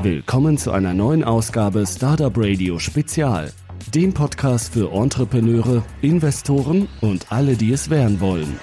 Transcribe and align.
Willkommen 0.00 0.58
zu 0.58 0.70
einer 0.70 0.94
neuen 0.94 1.24
Ausgabe 1.24 1.84
Startup 1.84 2.32
Radio 2.36 2.78
Spezial, 2.78 3.52
dem 3.92 4.14
Podcast 4.14 4.72
für 4.72 4.92
Entrepreneure, 4.92 5.82
Investoren 6.02 6.86
und 7.00 7.32
alle, 7.32 7.56
die 7.56 7.72
es 7.72 7.90
werden 7.90 8.20
wollen. 8.20 8.60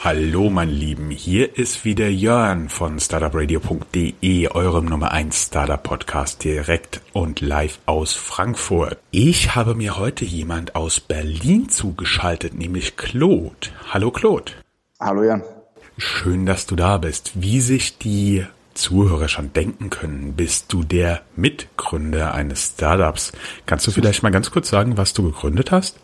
Hallo, 0.00 0.48
mein 0.48 0.70
Lieben, 0.70 1.10
hier 1.10 1.58
ist 1.58 1.84
wieder 1.84 2.08
Jörn 2.08 2.70
von 2.70 2.98
startupradio.de, 2.98 4.48
eurem 4.48 4.86
Nummer 4.86 5.12
1 5.12 5.48
Startup 5.48 5.82
Podcast 5.82 6.42
direkt 6.42 7.02
und 7.12 7.42
live 7.42 7.78
aus 7.84 8.14
Frankfurt. 8.14 8.96
Ich 9.10 9.54
habe 9.54 9.74
mir 9.74 9.98
heute 9.98 10.24
jemand 10.24 10.74
aus 10.74 11.00
Berlin 11.00 11.68
zugeschaltet, 11.68 12.54
nämlich 12.54 12.96
Claude. 12.96 13.68
Hallo 13.90 14.10
Claude. 14.10 14.52
Hallo 14.98 15.22
Jörn. 15.22 15.42
Schön, 15.98 16.46
dass 16.46 16.64
du 16.64 16.76
da 16.76 16.96
bist. 16.96 17.32
Wie 17.34 17.60
sich 17.60 17.98
die 17.98 18.46
Zuhörer 18.74 19.28
schon 19.28 19.52
denken 19.52 19.90
können, 19.90 20.34
bist 20.34 20.72
du 20.72 20.82
der 20.82 21.20
Mitgründer 21.36 22.34
eines 22.34 22.72
Startups. 22.74 23.32
Kannst 23.66 23.86
du 23.86 23.90
vielleicht 23.90 24.22
mal 24.22 24.30
ganz 24.30 24.50
kurz 24.50 24.68
sagen, 24.68 24.96
was 24.96 25.12
du 25.12 25.22
gegründet 25.22 25.70
hast? 25.70 25.96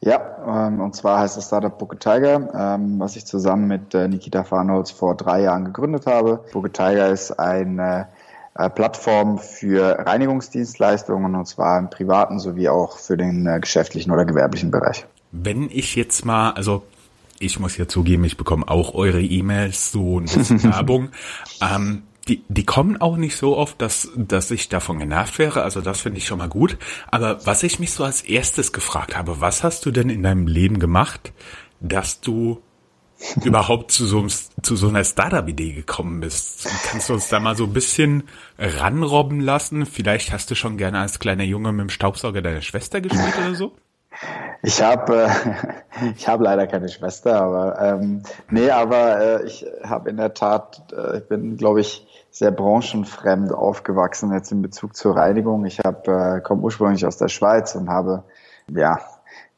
Ja, 0.00 0.20
ähm, 0.46 0.80
und 0.80 0.94
zwar 0.94 1.20
heißt 1.20 1.36
das 1.36 1.46
Startup 1.46 1.76
Booker 1.76 1.98
Tiger, 1.98 2.76
ähm, 2.76 3.00
was 3.00 3.16
ich 3.16 3.24
zusammen 3.24 3.66
mit 3.66 3.94
äh, 3.94 4.06
Nikita 4.06 4.44
Farnholz 4.44 4.90
vor 4.90 5.16
drei 5.16 5.42
Jahren 5.42 5.64
gegründet 5.64 6.06
habe. 6.06 6.44
Booker 6.52 6.72
Tiger 6.72 7.08
ist 7.08 7.32
eine 7.38 8.08
äh, 8.54 8.68
Plattform 8.68 9.38
für 9.38 9.98
Reinigungsdienstleistungen 9.98 11.34
und 11.34 11.46
zwar 11.46 11.78
im 11.78 11.90
privaten 11.90 12.38
sowie 12.38 12.68
auch 12.68 12.98
für 12.98 13.16
den 13.16 13.46
äh, 13.46 13.60
geschäftlichen 13.60 14.12
oder 14.12 14.24
gewerblichen 14.24 14.70
Bereich. 14.70 15.06
Wenn 15.32 15.70
ich 15.70 15.96
jetzt 15.96 16.24
mal, 16.24 16.50
also 16.50 16.82
ich 17.38 17.58
muss 17.58 17.76
ja 17.76 17.88
zugeben, 17.88 18.24
ich 18.24 18.36
bekomme 18.36 18.68
auch 18.68 18.94
eure 18.94 19.20
E-Mails, 19.20 19.92
so 19.92 20.20
ein 20.20 20.24
bisschen 20.24 20.62
Werbung. 20.64 21.10
ähm, 21.60 22.02
die, 22.28 22.42
die 22.48 22.64
kommen 22.64 23.00
auch 23.00 23.16
nicht 23.16 23.36
so 23.36 23.56
oft, 23.56 23.80
dass, 23.82 24.08
dass 24.16 24.50
ich 24.50 24.68
davon 24.68 24.98
genervt 24.98 25.38
wäre. 25.38 25.62
Also 25.62 25.80
das 25.80 26.00
finde 26.00 26.18
ich 26.18 26.26
schon 26.26 26.38
mal 26.38 26.48
gut. 26.48 26.78
Aber 27.10 27.44
was 27.46 27.62
ich 27.62 27.78
mich 27.78 27.92
so 27.92 28.04
als 28.04 28.22
erstes 28.22 28.72
gefragt 28.72 29.16
habe, 29.16 29.40
was 29.40 29.62
hast 29.62 29.84
du 29.84 29.90
denn 29.90 30.08
in 30.08 30.22
deinem 30.22 30.46
Leben 30.46 30.78
gemacht, 30.78 31.32
dass 31.80 32.20
du 32.20 32.62
überhaupt 33.44 33.90
zu 33.90 34.06
so, 34.06 34.26
zu 34.26 34.76
so 34.76 34.88
einer 34.88 35.04
Startup-Idee 35.04 35.72
gekommen 35.72 36.20
bist? 36.20 36.66
Kannst 36.90 37.10
du 37.10 37.14
uns 37.14 37.28
da 37.28 37.40
mal 37.40 37.56
so 37.56 37.64
ein 37.64 37.74
bisschen 37.74 38.24
ranrobben 38.58 39.40
lassen? 39.40 39.84
Vielleicht 39.84 40.32
hast 40.32 40.50
du 40.50 40.54
schon 40.54 40.78
gerne 40.78 41.00
als 41.00 41.18
kleiner 41.18 41.44
Junge 41.44 41.72
mit 41.72 41.82
dem 41.82 41.90
Staubsauger 41.90 42.40
deiner 42.40 42.62
Schwester 42.62 43.02
gespielt 43.02 43.34
oder 43.38 43.54
so? 43.54 43.76
Ich 44.62 44.82
habe 44.82 45.24
äh, 45.24 45.28
ich 46.16 46.28
habe 46.28 46.44
leider 46.44 46.66
keine 46.66 46.88
Schwester, 46.88 47.40
aber 47.40 47.80
ähm, 47.80 48.22
nee, 48.50 48.70
aber 48.70 49.20
äh, 49.20 49.44
ich 49.44 49.66
habe 49.82 50.10
in 50.10 50.16
der 50.16 50.34
Tat, 50.34 50.92
äh, 50.96 51.18
ich 51.18 51.28
bin, 51.28 51.56
glaube 51.56 51.80
ich, 51.80 52.06
sehr 52.30 52.50
branchenfremd 52.50 53.52
aufgewachsen 53.52 54.32
jetzt 54.32 54.50
in 54.50 54.62
Bezug 54.62 54.96
zur 54.96 55.16
Reinigung. 55.16 55.64
Ich 55.66 55.80
habe 55.80 56.38
äh, 56.38 56.40
komme 56.40 56.62
ursprünglich 56.62 57.06
aus 57.06 57.16
der 57.16 57.28
Schweiz 57.28 57.74
und 57.74 57.88
habe 57.88 58.24
ja 58.68 58.98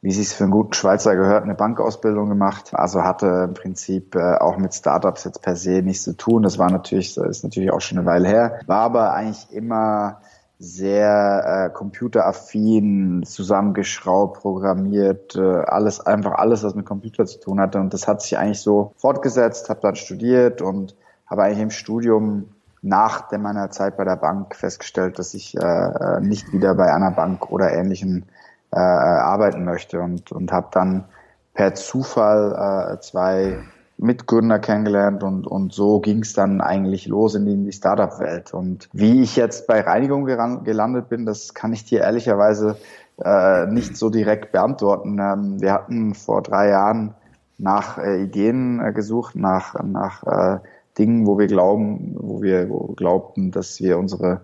wie 0.01 0.09
es 0.09 0.33
für 0.33 0.43
einen 0.43 0.51
guten 0.51 0.73
Schweizer 0.73 1.15
gehört, 1.15 1.43
eine 1.43 1.55
Bankausbildung 1.55 2.29
gemacht. 2.29 2.69
Also 2.73 3.03
hatte 3.03 3.45
im 3.47 3.53
Prinzip 3.53 4.15
äh, 4.15 4.35
auch 4.35 4.57
mit 4.57 4.73
Startups 4.73 5.23
jetzt 5.23 5.41
per 5.41 5.55
se 5.55 5.81
nichts 5.81 6.03
zu 6.03 6.15
tun. 6.15 6.43
Das 6.43 6.59
war 6.59 6.69
natürlich, 6.69 7.15
das 7.15 7.27
ist 7.27 7.43
natürlich 7.43 7.71
auch 7.71 7.81
schon 7.81 7.97
eine 7.97 8.07
Weile 8.07 8.27
her. 8.27 8.59
War 8.67 8.81
aber 8.81 9.13
eigentlich 9.13 9.51
immer 9.51 10.21
sehr 10.59 11.67
äh, 11.67 11.73
computeraffin, 11.73 13.23
zusammengeschraubt, 13.23 14.41
programmiert, 14.41 15.35
äh, 15.35 15.41
alles 15.41 15.99
einfach 15.99 16.33
alles, 16.33 16.63
was 16.63 16.73
mit 16.73 16.85
Computer 16.85 17.25
zu 17.25 17.39
tun 17.39 17.59
hatte. 17.59 17.79
Und 17.79 17.93
das 17.93 18.07
hat 18.07 18.21
sich 18.21 18.37
eigentlich 18.37 18.61
so 18.61 18.93
fortgesetzt, 18.97 19.69
habe 19.69 19.81
dann 19.81 19.95
studiert 19.95 20.61
und 20.61 20.95
habe 21.27 21.43
eigentlich 21.43 21.61
im 21.61 21.71
Studium 21.71 22.49
nach 22.81 23.31
meiner 23.31 23.69
Zeit 23.69 23.97
bei 23.97 24.03
der 24.03 24.15
Bank 24.15 24.55
festgestellt, 24.55 25.19
dass 25.19 25.33
ich 25.33 25.55
äh, 25.57 26.19
nicht 26.21 26.51
wieder 26.53 26.73
bei 26.73 26.91
einer 26.93 27.11
Bank 27.11 27.51
oder 27.51 27.71
ähnlichem 27.73 28.23
äh, 28.71 28.79
arbeiten 28.79 29.63
möchte 29.63 29.99
und, 29.99 30.31
und 30.31 30.51
habe 30.51 30.67
dann 30.71 31.05
per 31.53 31.75
Zufall 31.75 32.95
äh, 32.95 32.99
zwei 33.01 33.59
Mitgründer 33.97 34.59
kennengelernt 34.59 35.23
und, 35.23 35.47
und 35.47 35.73
so 35.73 35.99
ging 35.99 36.21
es 36.21 36.33
dann 36.33 36.61
eigentlich 36.61 37.07
los 37.07 37.35
in 37.35 37.45
die, 37.45 37.53
in 37.53 37.65
die 37.65 37.71
Startup-Welt. 37.71 38.53
Und 38.53 38.89
wie 38.93 39.21
ich 39.21 39.35
jetzt 39.35 39.65
bei 39.67 39.81
Reinigung 39.81 40.25
gelandet 40.25 41.09
bin, 41.09 41.25
das 41.25 41.53
kann 41.53 41.73
ich 41.73 41.85
dir 41.85 42.01
ehrlicherweise 42.01 42.77
äh, 43.23 43.65
nicht 43.65 43.97
so 43.97 44.09
direkt 44.09 44.51
beantworten. 44.51 45.17
Ähm, 45.19 45.61
wir 45.61 45.73
hatten 45.73 46.13
vor 46.13 46.43
drei 46.43 46.69
Jahren 46.69 47.15
nach 47.57 47.97
äh, 47.97 48.21
Ideen 48.21 48.79
äh, 48.79 48.93
gesucht, 48.93 49.35
nach, 49.35 49.75
nach 49.83 50.23
äh, 50.23 50.59
Dingen, 50.97 51.25
wo 51.25 51.39
wir 51.39 51.47
glauben, 51.47 52.15
wo 52.19 52.41
wir 52.41 52.69
wo 52.69 52.93
glaubten, 52.95 53.51
dass 53.51 53.79
wir 53.81 53.97
unsere 53.97 54.41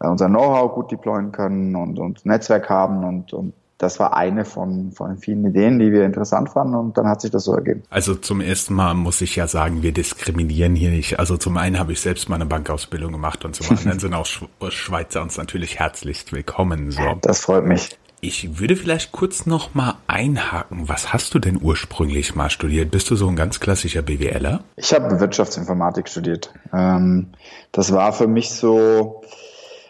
äh, 0.00 0.08
unser 0.08 0.28
Know-how 0.28 0.74
gut 0.74 0.90
deployen 0.90 1.32
können 1.32 1.76
und, 1.76 1.98
und 1.98 2.24
Netzwerk 2.26 2.68
haben 2.68 3.04
und, 3.04 3.32
und 3.32 3.54
das 3.78 3.98
war 3.98 4.16
eine 4.16 4.44
von, 4.44 4.92
von 4.92 5.18
vielen 5.18 5.44
Ideen, 5.46 5.78
die 5.78 5.92
wir 5.92 6.04
interessant 6.04 6.50
fanden 6.50 6.74
und 6.74 6.96
dann 6.96 7.08
hat 7.08 7.20
sich 7.20 7.30
das 7.30 7.44
so 7.44 7.54
ergeben. 7.54 7.82
Also 7.90 8.14
zum 8.14 8.40
ersten 8.40 8.74
Mal 8.74 8.94
muss 8.94 9.20
ich 9.20 9.36
ja 9.36 9.48
sagen, 9.48 9.82
wir 9.82 9.92
diskriminieren 9.92 10.74
hier 10.74 10.90
nicht. 10.90 11.18
Also 11.18 11.36
zum 11.36 11.56
einen 11.56 11.78
habe 11.78 11.92
ich 11.92 12.00
selbst 12.00 12.28
meine 12.28 12.46
Bankausbildung 12.46 13.12
gemacht 13.12 13.44
und 13.44 13.56
zum 13.56 13.76
anderen 13.76 13.98
sind 14.00 14.14
auch 14.14 14.26
Schweizer 14.68 15.22
uns 15.22 15.36
natürlich 15.36 15.78
herzlichst 15.78 16.32
willkommen. 16.32 16.90
So. 16.90 17.02
Das 17.20 17.40
freut 17.40 17.64
mich. 17.64 17.98
Ich 18.20 18.58
würde 18.58 18.74
vielleicht 18.74 19.12
kurz 19.12 19.44
noch 19.44 19.74
mal 19.74 19.96
einhaken. 20.06 20.88
Was 20.88 21.12
hast 21.12 21.34
du 21.34 21.38
denn 21.38 21.58
ursprünglich 21.60 22.34
mal 22.34 22.48
studiert? 22.48 22.90
Bist 22.90 23.10
du 23.10 23.16
so 23.16 23.28
ein 23.28 23.36
ganz 23.36 23.60
klassischer 23.60 24.00
BWLer? 24.00 24.64
Ich 24.76 24.94
habe 24.94 25.20
Wirtschaftsinformatik 25.20 26.08
studiert. 26.08 26.50
Ähm, 26.72 27.32
das 27.70 27.92
war 27.92 28.14
für 28.14 28.26
mich 28.26 28.52
so, 28.52 29.22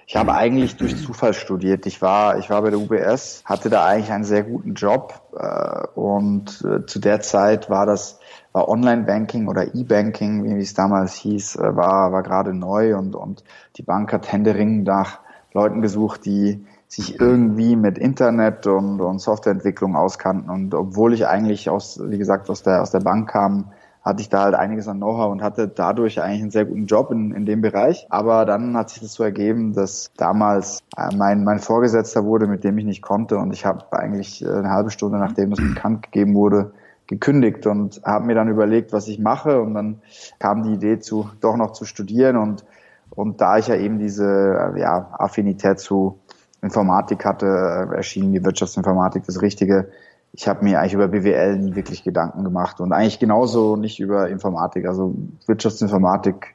ich 0.07 0.17
habe 0.17 0.35
eigentlich 0.35 0.77
durch 0.77 0.97
Zufall 1.03 1.33
studiert. 1.33 1.87
Ich 1.87 2.03
war, 2.03 2.39
ich 2.39 2.51
war 2.51 2.61
bei 2.63 2.71
der 2.71 2.79
UBS, 2.79 3.43
hatte 3.45 3.71
da 3.71 3.85
eigentlich 3.87 4.13
einen 4.13 4.25
sehr 4.25 4.43
guten 4.43 4.75
Job 4.75 5.23
äh, 5.37 5.87
und 5.99 6.63
äh, 6.65 6.85
zu 6.87 6.99
der 6.99 7.21
Zeit 7.21 7.71
war 7.71 7.87
das 7.87 8.19
war 8.53 8.69
Online-Banking 8.69 9.49
oder 9.49 9.75
E-Banking, 9.75 10.45
wie 10.45 10.63
es 10.63 10.75
damals 10.75 11.15
hieß, 11.15 11.57
äh, 11.57 11.77
war 11.77 12.13
war 12.13 12.23
gerade 12.23 12.53
neu 12.53 12.97
und 12.97 13.17
und 13.17 13.45
die 13.77 13.83
Bank 13.83 14.13
hat 14.13 14.31
händeringend 14.31 14.87
nach 14.87 15.21
Leuten 15.53 15.81
gesucht, 15.81 16.27
die 16.27 16.67
sich 16.87 17.19
irgendwie 17.19 17.77
mit 17.77 17.99
Internet 17.99 18.67
und, 18.67 19.01
und 19.01 19.19
Softwareentwicklung 19.19 19.97
auskannten. 19.97 20.51
Und 20.51 20.75
obwohl 20.75 21.15
ich 21.15 21.27
eigentlich 21.27 21.71
aus, 21.71 22.01
wie 22.03 22.19
gesagt, 22.19 22.51
aus 22.51 22.63
der 22.63 22.83
aus 22.83 22.91
der 22.91 23.01
Bank 23.01 23.31
kam, 23.31 23.73
hatte 24.05 24.21
ich 24.21 24.29
da 24.29 24.45
halt 24.45 24.55
einiges 24.55 24.87
an 24.87 24.99
Know-how 24.99 25.33
und 25.33 25.43
hatte 25.43 25.67
dadurch 25.67 26.21
eigentlich 26.21 26.43
einen 26.43 26.51
sehr 26.51 26.67
guten 26.67 26.87
Job 26.87 27.11
in, 27.11 27.33
in 27.33 27.47
dem 27.47 27.63
Bereich. 27.63 28.07
Aber 28.11 28.45
dann 28.45 28.77
hat 28.77 28.91
sich 28.91 29.01
das 29.01 29.15
so 29.15 29.25
ergeben, 29.25 29.73
dass 29.73 30.13
damals 30.17 30.81
äh, 30.97 31.15
mein, 31.17 31.43
mein 31.43 31.59
Vorgesetzter 31.59 32.25
wurde, 32.25 32.47
mit 32.47 32.65
dem 32.65 32.77
ich 32.79 32.85
nicht 32.85 33.03
konnte. 33.03 33.39
Und 33.39 33.53
ich 33.53 33.65
habe 33.65 33.85
eigentlich 33.93 34.45
äh, 34.45 34.49
eine 34.49 34.71
halbe 34.71 34.91
Stunde, 34.91 35.19
nachdem 35.19 35.51
das 35.51 35.61
bekannt 35.61 36.03
gegeben 36.03 36.35
wurde, 36.35 36.73
gekündigt 37.07 37.67
und 37.67 38.03
habe 38.05 38.27
mir 38.27 38.35
dann 38.35 38.49
überlegt, 38.49 38.93
was 38.93 39.09
ich 39.09 39.19
mache. 39.19 39.61
Und 39.61 39.75
dann 39.75 40.01
kam 40.39 40.63
die 40.63 40.75
Idee 40.75 40.99
zu, 40.99 41.31
doch 41.41 41.57
noch 41.57 41.73
zu 41.73 41.87
studieren. 41.87 42.37
Und 42.37 42.65
und 43.11 43.41
da 43.41 43.59
ich 43.59 43.69
ja 43.69 43.77
eben 43.77 43.99
diese 43.99 44.73
äh, 44.75 44.81
ja, 44.81 45.09
Affinität 45.13 45.79
zu 45.79 46.19
Informatik 46.63 47.25
hatte, 47.25 47.47
erschien 47.95 48.31
mir 48.31 48.45
Wirtschaftsinformatik 48.45 49.25
das 49.27 49.43
Richtige 49.43 49.89
ich 50.37 50.49
habe 50.49 50.65
mir 50.65 50.81
eigentlich 50.81 50.95
über 50.95 51.09
BWL 51.09 51.77
wirklich 51.77 52.03
Gedanken 52.03 52.43
gemacht 52.43 52.81
und 52.81 52.93
eigentlich 52.93 53.21
genauso 53.21 53.77
nicht 53.77 54.01
über 54.01 54.29
Informatik. 54.29 54.87
Also 54.87 55.15
Wirtschaftsinformatik 55.47 56.55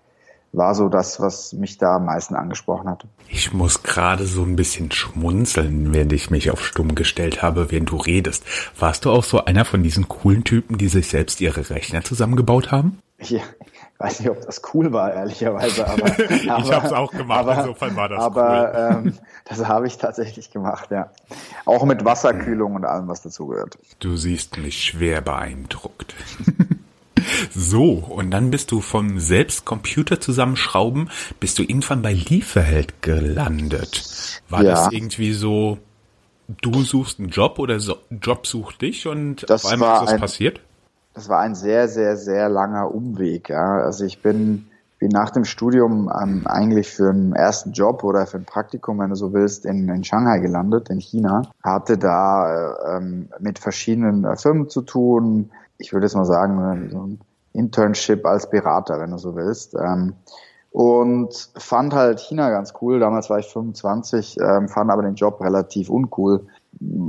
war 0.52 0.76
so 0.76 0.90
das, 0.90 1.22
was 1.22 1.54
mich 1.54 1.78
da 1.78 1.96
am 1.96 2.06
meisten 2.06 2.36
angesprochen 2.36 2.90
hatte. 2.90 3.08
Ich 3.30 3.54
muss 3.54 3.84
gerade 3.84 4.26
so 4.26 4.42
ein 4.44 4.58
bisschen 4.58 4.92
schmunzeln, 4.92 5.94
während 5.94 6.12
ich 6.12 6.30
mich 6.30 6.52
auf 6.52 6.66
stumm 6.66 6.96
gestellt 6.96 7.42
habe, 7.42 7.72
während 7.72 7.92
du 7.92 7.98
redest. 7.98 8.44
Warst 8.78 9.06
du 9.06 9.12
auch 9.12 9.24
so 9.24 9.46
einer 9.46 9.64
von 9.64 9.82
diesen 9.82 10.10
coolen 10.10 10.44
Typen, 10.44 10.78
die 10.78 10.90
sich 10.90 11.08
selbst 11.08 11.40
ihre 11.40 11.70
Rechner 11.70 12.04
zusammengebaut 12.04 12.72
haben? 12.72 13.00
Ja, 13.22 13.42
weiß 13.98 14.22
nicht, 14.22 14.30
ob 14.30 14.46
das 14.46 14.62
cool 14.74 14.94
war, 14.94 15.14
ehrlicherweise. 15.14 15.88
Aber, 15.88 16.20
ich 16.32 16.50
habe 16.50 16.88
es 16.88 16.94
auch 16.94 17.12
gemacht, 17.12 17.40
aber, 17.40 17.58
insofern 17.60 17.96
war 17.96 18.08
das 18.08 18.24
aber, 18.24 18.72
cool. 18.74 19.08
Ähm, 19.08 19.18
das 19.46 19.66
habe 19.68 19.88
ich 19.88 19.98
tatsächlich 19.98 20.52
gemacht, 20.52 20.90
ja. 20.92 21.12
Auch 21.66 21.84
mit 21.84 22.06
Wasserkühlung 22.06 22.76
und 22.76 22.86
allem, 22.86 23.08
was 23.08 23.22
dazugehört. 23.22 23.78
Du 24.00 24.16
siehst 24.16 24.58
mich 24.58 24.84
schwer 24.84 25.22
beeindruckt. 25.22 26.16
so, 27.54 27.92
und 27.92 28.32
dann 28.32 28.52
bist 28.52 28.72
du 28.72 28.80
vom 28.80 29.20
selbst 29.20 29.66
Computer 29.66 30.22
zusammenschrauben, 30.22 31.10
bist 31.40 31.60
du 31.60 31.64
irgendwann 31.64 32.02
bei 32.02 32.14
Lieferheld 32.14 33.02
gelandet. 33.02 34.42
War 34.48 34.64
ja. 34.64 34.72
das 34.72 34.92
irgendwie 34.94 35.34
so, 35.34 35.78
du 36.62 36.84
suchst 36.84 37.20
einen 37.20 37.30
Job 37.30 37.60
oder 37.60 37.82
so, 37.82 37.98
Job 38.10 38.48
sucht 38.48 38.82
dich 38.82 39.08
und 39.08 39.50
das 39.50 39.66
auf 39.66 39.72
einmal 39.72 39.96
ist 39.96 40.02
das 40.04 40.14
ein, 40.14 40.20
passiert? 40.20 40.62
Das 41.14 41.30
war 41.30 41.40
ein 41.40 41.56
sehr, 41.56 41.88
sehr, 41.88 42.18
sehr 42.18 42.50
langer 42.50 42.94
Umweg. 42.94 43.50
Ja. 43.50 43.82
Also 43.82 44.06
ich 44.06 44.22
bin, 44.22 44.68
bin 45.00 45.10
nach 45.10 45.32
dem 45.32 45.46
Studium 45.46 46.12
ähm, 46.22 46.44
eigentlich 46.46 46.90
für 46.90 47.10
einen 47.10 47.34
ersten 47.34 47.72
Job 47.72 48.04
oder 48.04 48.26
für 48.26 48.38
ein 48.38 48.46
Praktikum, 48.46 49.00
wenn 49.00 49.10
du 49.10 49.16
so 49.16 49.34
willst, 49.34 49.66
in, 49.66 49.90
in 49.90 50.04
Shanghai 50.04 50.40
gelandet, 50.40 50.90
in 50.90 51.00
China. 51.00 51.44
Hatte 51.64 51.98
da 51.98 52.72
äh, 52.74 52.98
ähm, 52.98 53.30
mit 53.40 53.60
verschiedenen 53.60 54.24
äh, 54.24 54.36
Firmen 54.38 54.70
zu 54.70 54.82
tun. 54.82 55.52
Ich 55.78 55.94
würde 55.94 56.06
jetzt 56.06 56.16
mal 56.16 56.26
sagen, 56.26 56.90
so 56.92 57.02
ein 57.02 57.20
Internship 57.54 58.26
als 58.26 58.50
Berater, 58.50 59.00
wenn 59.00 59.12
du 59.12 59.18
so 59.18 59.36
willst. 59.36 59.76
Ähm, 59.76 60.14
und 60.72 61.50
fand 61.56 61.94
halt 61.94 62.20
China 62.20 62.50
ganz 62.52 62.74
cool. 62.82 63.00
Damals 63.00 63.30
war 63.30 63.40
ich 63.40 63.48
25, 63.48 64.38
ähm, 64.40 64.68
fand 64.70 64.92
aber 64.92 65.02
den 65.02 65.16
Job 65.16 65.42
relativ 65.42 65.90
uncool. 65.90 66.46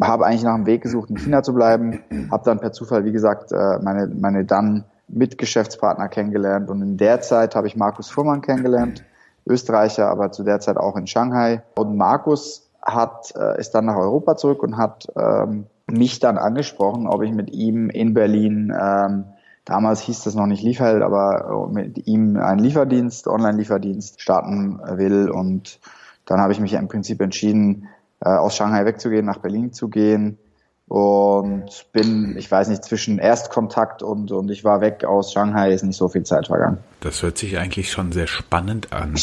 Habe 0.03 0.27
eigentlich 0.27 0.43
nach 0.43 0.55
einem 0.55 0.67
Weg 0.67 0.83
gesucht, 0.83 1.11
in 1.11 1.17
China 1.17 1.43
zu 1.43 1.55
bleiben. 1.55 2.01
Habe 2.31 2.45
dann 2.45 2.61
per 2.61 2.73
Zufall, 2.73 3.05
wie 3.05 3.13
gesagt, 3.13 3.53
äh, 3.53 3.79
meine, 3.83 4.07
meine 4.07 4.45
dann 4.45 4.85
Mitgeschäftspartner 5.09 6.09
kennengelernt. 6.09 6.71
Und 6.71 6.83
in 6.83 6.97
der 6.97 7.21
Zeit 7.21 7.55
habe 7.55 7.67
ich 7.67 7.77
Markus 7.77 8.11
Fuhrmann 8.11 8.41
kennengelernt, 8.41 9.05
Österreicher, 9.47 10.09
aber 10.09 10.33
zu 10.33 10.45
der 10.45 10.61
Zeit 10.61 10.77
auch 10.77 10.97
in 10.97 11.07
Shanghai. 11.07 11.63
Und 11.75 11.97
Markus 11.97 12.69
hat, 12.83 13.35
äh, 13.37 13.59
ist 13.59 13.73
dann 13.75 13.87
nach 13.87 13.97
Europa 13.97 14.37
zurück 14.37 14.63
und 14.63 14.77
hat 14.77 15.09
ähm, 15.17 15.67
mich 15.87 16.21
dann 16.21 16.39
angesprochen, 16.39 17.07
ob 17.07 17.23
ich 17.23 17.33
mit 17.33 17.51
ihm 17.51 17.91
in 17.91 18.15
Berlin 18.15 18.73
ähm, 18.81 19.25
Damals 19.71 20.01
hieß 20.01 20.25
das 20.25 20.35
noch 20.35 20.47
nicht 20.47 20.63
Lieferheld, 20.63 21.03
aber 21.03 21.69
mit 21.71 22.07
ihm 22.09 22.37
einen 22.37 22.59
Lieferdienst, 22.59 23.29
Online-Lieferdienst 23.29 24.21
starten 24.21 24.81
will. 24.99 25.31
Und 25.31 25.79
dann 26.27 26.41
habe 26.41 26.53
ich 26.53 26.61
mich 26.61 26.73
im 26.73 26.89
Prinzip 26.89 27.21
entschieden, 27.21 27.87
äh, 28.21 28.29
aus 28.29 28.57
Shanghai 28.57 28.85
wegzugehen, 28.85 29.27
nach 29.27 29.39
Berlin 29.39 29.73
zu 29.73 29.89
gehen. 29.89 30.39
Und 30.87 31.87
bin, 31.93 32.37
ich 32.37 32.51
weiß 32.51 32.67
nicht, 32.67 32.83
zwischen 32.85 33.21
Erstkontakt 33.21 34.03
und, 34.03 34.33
und 34.33 34.51
ich 34.51 34.65
war 34.65 34.81
weg 34.81 35.05
aus 35.05 35.33
Shanghai, 35.33 35.73
ist 35.73 35.85
nicht 35.85 35.97
so 35.97 36.09
viel 36.09 36.25
Zeit 36.25 36.49
vergangen. 36.49 36.79
Das 36.99 37.23
hört 37.23 37.39
sich 37.39 37.59
eigentlich 37.59 37.93
schon 37.93 38.11
sehr 38.11 38.27
spannend 38.27 38.93
an. 38.93 39.15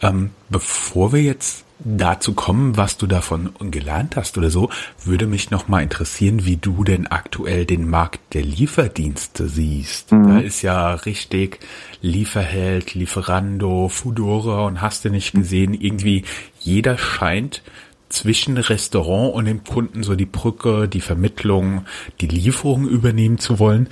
Ähm, 0.00 0.30
bevor 0.48 1.12
wir 1.12 1.20
jetzt 1.20 1.66
dazu 1.84 2.34
kommen, 2.34 2.76
was 2.76 2.96
du 2.96 3.06
davon 3.06 3.50
gelernt 3.70 4.16
hast 4.16 4.38
oder 4.38 4.50
so, 4.50 4.70
würde 5.04 5.26
mich 5.26 5.50
noch 5.50 5.68
mal 5.68 5.82
interessieren, 5.82 6.44
wie 6.44 6.56
du 6.56 6.84
denn 6.84 7.06
aktuell 7.06 7.66
den 7.66 7.88
Markt 7.88 8.34
der 8.34 8.42
Lieferdienste 8.42 9.46
siehst. 9.46 10.12
Mhm. 10.12 10.28
Da 10.28 10.38
ist 10.40 10.62
ja 10.62 10.94
richtig 10.94 11.60
Lieferheld, 12.00 12.94
Lieferando, 12.94 13.88
Fudora 13.88 14.66
und 14.66 14.80
hast 14.80 15.04
du 15.04 15.10
nicht 15.10 15.32
gesehen, 15.32 15.74
irgendwie 15.74 16.24
jeder 16.58 16.98
scheint 16.98 17.62
zwischen 18.10 18.58
Restaurant 18.58 19.34
und 19.34 19.46
dem 19.46 19.64
Kunden 19.64 20.02
so 20.02 20.14
die 20.14 20.26
Brücke, 20.26 20.88
die 20.88 21.00
Vermittlung, 21.00 21.86
die 22.20 22.26
Lieferung 22.26 22.86
übernehmen 22.86 23.38
zu 23.38 23.58
wollen. 23.58 23.88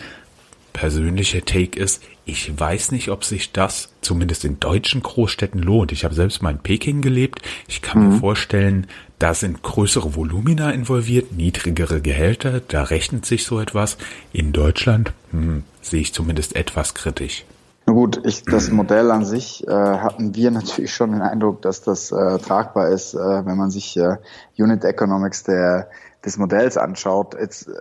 Persönlicher 0.74 1.44
Take 1.44 1.80
ist, 1.80 2.02
ich 2.24 2.60
weiß 2.60 2.92
nicht, 2.92 3.08
ob 3.08 3.24
sich 3.24 3.52
das 3.52 3.94
zumindest 4.02 4.44
in 4.44 4.60
deutschen 4.60 5.02
Großstädten 5.02 5.62
lohnt. 5.62 5.92
Ich 5.92 6.04
habe 6.04 6.14
selbst 6.14 6.42
mal 6.42 6.50
in 6.50 6.58
Peking 6.58 7.00
gelebt. 7.00 7.40
Ich 7.68 7.80
kann 7.80 8.02
mhm. 8.02 8.08
mir 8.08 8.18
vorstellen, 8.18 8.86
da 9.18 9.34
sind 9.34 9.62
größere 9.62 10.14
Volumina 10.14 10.70
involviert, 10.70 11.32
niedrigere 11.32 12.00
Gehälter, 12.00 12.60
da 12.60 12.82
rechnet 12.84 13.24
sich 13.24 13.44
so 13.44 13.58
etwas. 13.58 13.98
In 14.32 14.52
Deutschland 14.52 15.12
hm, 15.30 15.64
sehe 15.80 16.00
ich 16.00 16.12
zumindest 16.12 16.54
etwas 16.54 16.94
kritisch. 16.94 17.44
Na 17.88 17.94
gut, 17.94 18.20
ich, 18.26 18.42
das 18.42 18.70
Modell 18.70 19.10
an 19.10 19.24
sich 19.24 19.66
äh, 19.66 19.70
hatten 19.70 20.34
wir 20.34 20.50
natürlich 20.50 20.92
schon 20.92 21.12
den 21.12 21.22
Eindruck, 21.22 21.62
dass 21.62 21.80
das 21.80 22.12
äh, 22.12 22.36
tragbar 22.38 22.90
ist, 22.90 23.14
äh, 23.14 23.46
wenn 23.46 23.56
man 23.56 23.70
sich 23.70 23.96
äh, 23.96 24.18
Unit 24.58 24.84
Economics 24.84 25.42
der 25.44 25.88
des 26.22 26.36
Modells 26.36 26.76
anschaut, 26.76 27.34
jetzt 27.40 27.66
äh, 27.68 27.72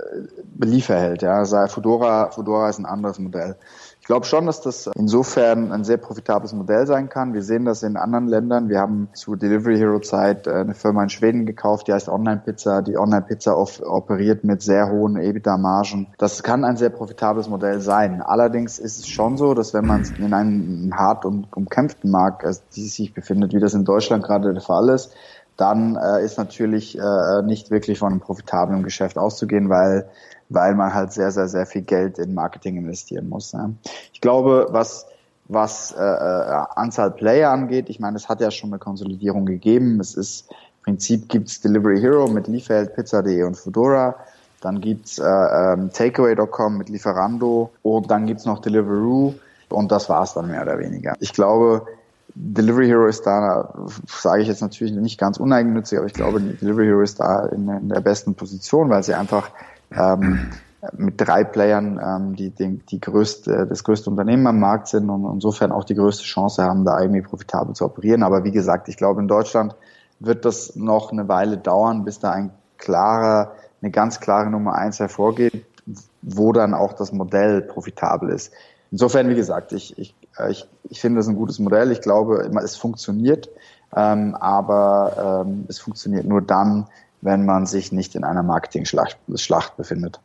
Lieferheld, 0.64 1.24
ja, 1.24 1.44
sei 1.44 1.68
Fedora, 1.68 2.32
Fedora 2.32 2.70
ist 2.70 2.80
ein 2.80 2.86
anderes 2.86 3.20
Modell. 3.20 3.58
Ich 4.08 4.10
glaube 4.10 4.26
schon, 4.26 4.46
dass 4.46 4.62
das 4.62 4.90
insofern 4.96 5.74
ein 5.74 5.84
sehr 5.84 5.98
profitables 5.98 6.54
Modell 6.54 6.88
sein 6.88 7.10
kann. 7.10 7.34
Wir 7.34 7.44
sehen 7.44 7.66
das 7.66 7.84
in 7.84 7.98
anderen 7.98 8.30
Ländern. 8.30 8.70
Wir 8.70 8.80
haben 8.80 9.10
zu 9.12 9.36
Delivery 9.36 9.78
Hero 9.78 10.00
Zeit 10.00 10.48
äh, 10.48 10.52
eine 10.52 10.76
Firma 10.76 11.04
in 11.04 11.10
Schweden 11.10 11.46
gekauft, 11.46 11.90
die 11.90 11.94
heißt 11.94 12.08
Online 12.08 12.42
Pizza. 12.46 12.82
Die 12.82 12.98
Online 12.98 13.24
Pizza 13.24 13.58
operiert 13.58 14.46
mit 14.46 14.62
sehr 14.62 14.90
hohen 14.90 15.18
EBITDA-Margen. 15.18 16.08
Das 16.20 16.42
kann 16.42 16.64
ein 16.64 16.78
sehr 16.78 16.90
profitables 16.90 17.50
Modell 17.50 17.82
sein. 17.82 18.22
Allerdings 18.22 18.80
ist 18.80 18.98
es 18.98 19.10
schon 19.10 19.36
so, 19.36 19.54
dass 19.54 19.74
wenn 19.74 19.86
man 19.86 20.06
in 20.18 20.34
einem 20.34 20.94
hart 20.96 21.26
und 21.26 21.48
umkämpften 21.54 22.10
Markt, 22.10 22.46
also 22.46 22.62
die 22.78 22.88
sich 22.88 23.14
befindet, 23.14 23.54
wie 23.54 23.60
das 23.60 23.74
in 23.74 23.84
Deutschland 23.84 24.24
gerade 24.24 24.54
der 24.54 24.62
Fall 24.62 24.88
ist, 24.88 25.14
dann 25.58 25.98
äh, 25.98 26.24
ist 26.24 26.38
natürlich 26.38 26.98
äh, 26.98 27.42
nicht 27.42 27.72
wirklich 27.72 28.00
von 28.00 28.14
einem 28.14 28.22
profitablen 28.22 28.84
Geschäft 28.84 29.18
auszugehen, 29.18 29.70
weil 29.70 30.08
weil 30.50 30.76
man 30.76 30.94
halt 30.94 31.12
sehr, 31.14 31.32
sehr, 31.32 31.48
sehr 31.48 31.66
viel 31.66 31.82
Geld 31.82 32.20
in 32.20 32.34
Marketing 32.34 32.78
investieren 32.78 33.30
muss. 33.30 33.54
Ne? 33.54 33.76
Ich 34.14 34.22
glaube, 34.22 34.68
was 34.70 35.06
was 35.50 35.94
äh, 35.94 36.04
äh, 36.04 36.66
Anzahl 36.76 37.12
Player 37.12 37.52
angeht, 37.52 37.90
ich 37.90 38.00
meine, 38.00 38.18
es 38.18 38.28
hat 38.28 38.42
ja 38.42 38.52
schon 38.52 38.70
eine 38.72 38.80
Konsolidierung 38.80 39.46
gegeben. 39.46 40.00
Es 40.00 40.14
ist 40.14 40.50
im 40.50 40.94
Prinzip 40.94 41.30
gibt's 41.30 41.62
Delivery 41.62 42.00
Hero 42.00 42.28
mit 42.28 42.48
Lieferheld, 42.48 42.96
Pizza.de 42.96 43.44
und 43.44 43.56
Fedora. 43.56 44.16
Dann 44.62 44.82
gibt's 44.82 45.20
äh, 45.20 45.24
ähm, 45.24 45.92
Takeaway.com 45.94 46.78
mit 46.78 46.90
Lieferando 46.90 47.72
und 47.84 48.10
dann 48.10 48.26
gibt's 48.26 48.46
noch 48.46 48.60
Deliveroo 48.60 49.36
und 49.70 49.92
das 49.92 50.10
war's 50.10 50.34
dann 50.34 50.50
mehr 50.50 50.64
oder 50.64 50.80
weniger. 50.80 51.16
Ich 51.20 51.34
glaube, 51.34 51.86
Delivery 52.36 52.88
Hero 52.88 53.08
ist 53.08 53.26
da, 53.26 53.74
sage 54.08 54.42
ich 54.42 54.48
jetzt 54.48 54.62
natürlich 54.62 54.94
nicht 54.94 55.20
ganz 55.20 55.38
uneigennützig, 55.38 55.98
aber 55.98 56.08
ich 56.08 56.14
glaube, 56.14 56.42
Delivery 56.42 56.88
Hero 56.88 57.02
ist 57.02 57.20
da 57.20 57.46
in, 57.48 57.68
in 57.70 57.90
der 57.90 58.02
besten 58.02 58.36
Position, 58.36 58.90
weil 58.90 59.04
sie 59.04 59.14
einfach 59.14 59.50
ähm, 59.92 60.52
mit 60.96 61.16
drei 61.18 61.44
Playern, 61.44 62.00
ähm, 62.04 62.36
die, 62.36 62.52
die, 62.52 62.78
die 62.78 63.00
größte, 63.00 63.66
das 63.68 63.84
größte 63.84 64.10
Unternehmen 64.10 64.48
am 64.48 64.60
Markt 64.60 64.88
sind 64.88 65.10
und 65.10 65.26
insofern 65.34 65.72
auch 65.72 65.84
die 65.84 65.96
größte 65.96 66.24
Chance 66.24 66.64
haben, 66.64 66.86
da 66.86 67.00
irgendwie 67.02 67.22
profitabel 67.22 67.76
zu 67.76 67.86
operieren. 67.86 68.24
Aber 68.24 68.44
wie 68.44 68.52
gesagt, 68.52 68.88
ich 68.90 68.98
glaube, 68.98 69.22
in 69.22 69.28
Deutschland 69.28 69.76
wird 70.20 70.46
das 70.46 70.76
noch 70.76 71.12
eine 71.12 71.28
Weile 71.28 71.58
dauern, 71.58 72.04
bis 72.04 72.20
da 72.20 72.32
ein 72.32 72.52
klarer, 72.78 73.54
eine 73.82 73.92
ganz 73.92 74.20
klare 74.20 74.50
Nummer 74.50 74.76
eins 74.76 75.00
hervorgeht, 75.00 75.66
wo 76.22 76.52
dann 76.54 76.74
auch 76.74 76.94
das 76.94 77.12
Modell 77.12 77.62
profitabel 77.62 78.30
ist. 78.30 78.52
Insofern, 78.92 79.30
wie 79.30 79.36
gesagt, 79.36 79.74
ich, 79.74 79.98
ich, 79.98 80.16
ich, 80.50 80.68
ich 80.90 81.02
finde 81.02 81.20
das 81.20 81.28
ein 81.28 81.36
gutes 81.36 81.60
Modell. 81.60 81.92
Ich 81.92 82.02
glaube, 82.02 82.50
es 82.64 82.78
funktioniert, 82.78 83.50
ähm, 83.96 84.36
aber 84.36 85.44
ähm, 85.46 85.66
es 85.68 85.80
funktioniert 85.80 86.26
nur 86.26 86.42
dann, 86.42 86.88
wenn 87.22 87.46
man 87.46 87.66
sich 87.66 87.92
nicht 87.92 88.16
in 88.16 88.24
einer 88.24 88.44
Marketing-Schlacht 88.44 89.18
Schlacht 89.36 89.78
befindet. 89.78 90.20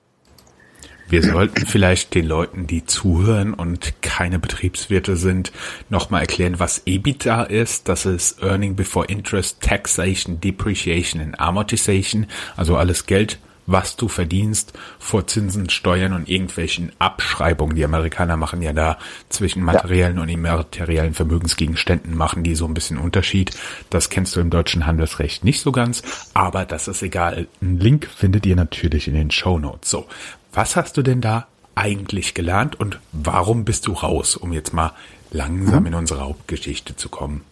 Wir 1.08 1.22
sollten 1.22 1.66
vielleicht 1.66 2.14
den 2.14 2.24
Leuten, 2.24 2.66
die 2.66 2.86
zuhören 2.86 3.52
und 3.52 4.00
keine 4.00 4.38
Betriebswirte 4.38 5.16
sind, 5.16 5.52
nochmal 5.90 6.22
erklären, 6.22 6.58
was 6.58 6.82
EBITDA 6.86 7.42
ist. 7.42 7.88
Das 7.90 8.06
ist 8.06 8.42
Earning 8.42 8.76
Before 8.76 9.06
Interest, 9.06 9.60
Taxation, 9.60 10.40
Depreciation 10.40 11.20
and 11.20 11.38
Amortization, 11.38 12.26
also 12.56 12.76
alles 12.76 13.04
Geld, 13.04 13.38
was 13.72 13.96
du 13.96 14.08
verdienst 14.08 14.72
vor 14.98 15.26
Zinsen, 15.26 15.70
Steuern 15.70 16.12
und 16.12 16.28
irgendwelchen 16.28 16.92
Abschreibungen. 16.98 17.74
Die 17.74 17.84
Amerikaner 17.84 18.36
machen 18.36 18.62
ja 18.62 18.72
da 18.72 18.98
zwischen 19.28 19.62
materiellen 19.62 20.16
ja. 20.16 20.22
und 20.22 20.28
immateriellen 20.28 21.14
Vermögensgegenständen 21.14 22.16
machen 22.16 22.44
die 22.44 22.54
so 22.54 22.66
ein 22.66 22.74
bisschen 22.74 22.98
Unterschied. 22.98 23.50
Das 23.90 24.10
kennst 24.10 24.36
du 24.36 24.40
im 24.40 24.50
deutschen 24.50 24.86
Handelsrecht 24.86 25.44
nicht 25.44 25.60
so 25.60 25.72
ganz, 25.72 26.02
aber 26.34 26.64
das 26.64 26.88
ist 26.88 27.02
egal. 27.02 27.48
Ein 27.60 27.78
Link 27.78 28.06
findet 28.06 28.46
ihr 28.46 28.56
natürlich 28.56 29.08
in 29.08 29.14
den 29.14 29.30
Show 29.30 29.58
Notes. 29.58 29.90
So, 29.90 30.06
was 30.52 30.76
hast 30.76 30.96
du 30.96 31.02
denn 31.02 31.20
da 31.20 31.46
eigentlich 31.74 32.34
gelernt 32.34 32.78
und 32.78 33.00
warum 33.12 33.64
bist 33.64 33.86
du 33.86 33.92
raus, 33.92 34.36
um 34.36 34.52
jetzt 34.52 34.72
mal 34.72 34.92
langsam 35.30 35.80
mhm. 35.80 35.86
in 35.86 35.94
unsere 35.94 36.20
Hauptgeschichte 36.20 36.96
zu 36.96 37.08
kommen? 37.08 37.44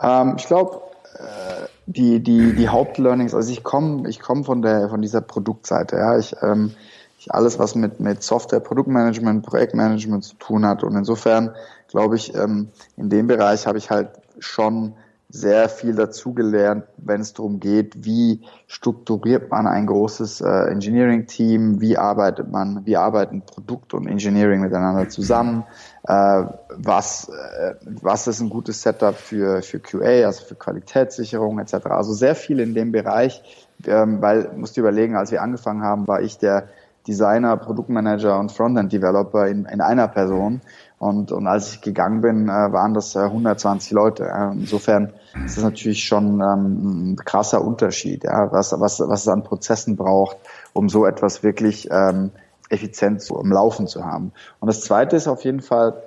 Ähm, 0.00 0.36
ich 0.38 0.46
glaube, 0.46 0.80
äh, 1.18 1.66
die, 1.86 2.20
die, 2.20 2.54
die 2.54 2.68
Hauptlearnings, 2.68 3.34
also 3.34 3.50
ich 3.50 3.62
komme 3.62 4.08
ich 4.08 4.20
komm 4.20 4.44
von 4.44 4.62
der 4.62 4.88
von 4.88 5.02
dieser 5.02 5.20
Produktseite, 5.20 5.96
ja. 5.96 6.18
Ich, 6.18 6.34
ähm, 6.42 6.72
ich 7.18 7.32
alles, 7.32 7.58
was 7.58 7.76
mit, 7.76 8.00
mit 8.00 8.22
Software, 8.22 8.60
Produktmanagement, 8.60 9.46
Projektmanagement 9.46 10.24
zu 10.24 10.34
tun 10.36 10.66
hat. 10.66 10.82
Und 10.82 10.96
insofern 10.96 11.54
glaube 11.88 12.16
ich, 12.16 12.34
ähm, 12.34 12.68
in 12.96 13.10
dem 13.10 13.28
Bereich 13.28 13.66
habe 13.68 13.78
ich 13.78 13.90
halt 13.90 14.08
schon 14.40 14.94
sehr 15.28 15.70
viel 15.70 15.94
dazugelernt, 15.94 16.84
wenn 16.98 17.22
es 17.22 17.32
darum 17.32 17.58
geht, 17.58 18.04
wie 18.04 18.42
strukturiert 18.66 19.50
man 19.50 19.66
ein 19.66 19.86
großes 19.86 20.42
äh, 20.42 20.70
Engineering-Team, 20.70 21.80
wie 21.80 21.96
arbeitet 21.96 22.50
man, 22.50 22.84
wie 22.84 22.98
arbeiten 22.98 23.40
Produkt 23.40 23.94
und 23.94 24.06
Engineering 24.06 24.60
miteinander 24.60 25.08
zusammen, 25.08 25.64
was, 26.04 27.28
äh, 27.28 27.74
was 27.84 28.26
ist 28.26 28.40
ein 28.40 28.50
gutes 28.50 28.82
Setup 28.82 29.14
für, 29.14 29.62
für 29.62 29.78
QA, 29.78 30.26
also 30.26 30.44
für 30.44 30.56
Qualitätssicherung 30.56 31.60
etc. 31.60 31.86
Also 31.86 32.12
sehr 32.12 32.34
viel 32.34 32.58
in 32.58 32.74
dem 32.74 32.90
Bereich, 32.90 33.42
ähm, 33.86 34.20
weil, 34.20 34.50
musst 34.56 34.76
du 34.76 34.80
überlegen, 34.80 35.16
als 35.16 35.30
wir 35.30 35.42
angefangen 35.42 35.82
haben, 35.82 36.08
war 36.08 36.20
ich 36.20 36.38
der 36.38 36.68
Designer, 37.06 37.56
Produktmanager 37.56 38.38
und 38.38 38.52
Frontend-Developer 38.52 39.48
in, 39.48 39.64
in 39.64 39.80
einer 39.80 40.08
Person. 40.08 40.60
Und, 40.98 41.32
und 41.32 41.48
als 41.48 41.72
ich 41.72 41.80
gegangen 41.80 42.20
bin, 42.20 42.48
äh, 42.48 42.72
waren 42.72 42.94
das 42.94 43.16
äh, 43.16 43.20
120 43.20 43.90
Leute. 43.90 44.24
Äh, 44.24 44.52
insofern 44.52 45.12
ist 45.44 45.56
das 45.56 45.64
natürlich 45.64 46.04
schon 46.04 46.40
ähm, 46.40 47.12
ein 47.12 47.16
krasser 47.16 47.64
Unterschied, 47.64 48.22
ja, 48.22 48.52
was, 48.52 48.72
was, 48.78 49.00
was 49.00 49.22
es 49.22 49.28
an 49.28 49.42
Prozessen 49.42 49.96
braucht, 49.96 50.36
um 50.72 50.88
so 50.88 51.04
etwas 51.04 51.42
wirklich 51.42 51.88
ähm, 51.90 52.30
effizient 52.72 53.22
so 53.22 53.40
im 53.40 53.52
Laufen 53.52 53.86
zu 53.86 54.04
haben. 54.04 54.32
Und 54.60 54.66
das 54.66 54.80
Zweite 54.80 55.16
ist 55.16 55.28
auf 55.28 55.44
jeden 55.44 55.60
Fall 55.60 56.02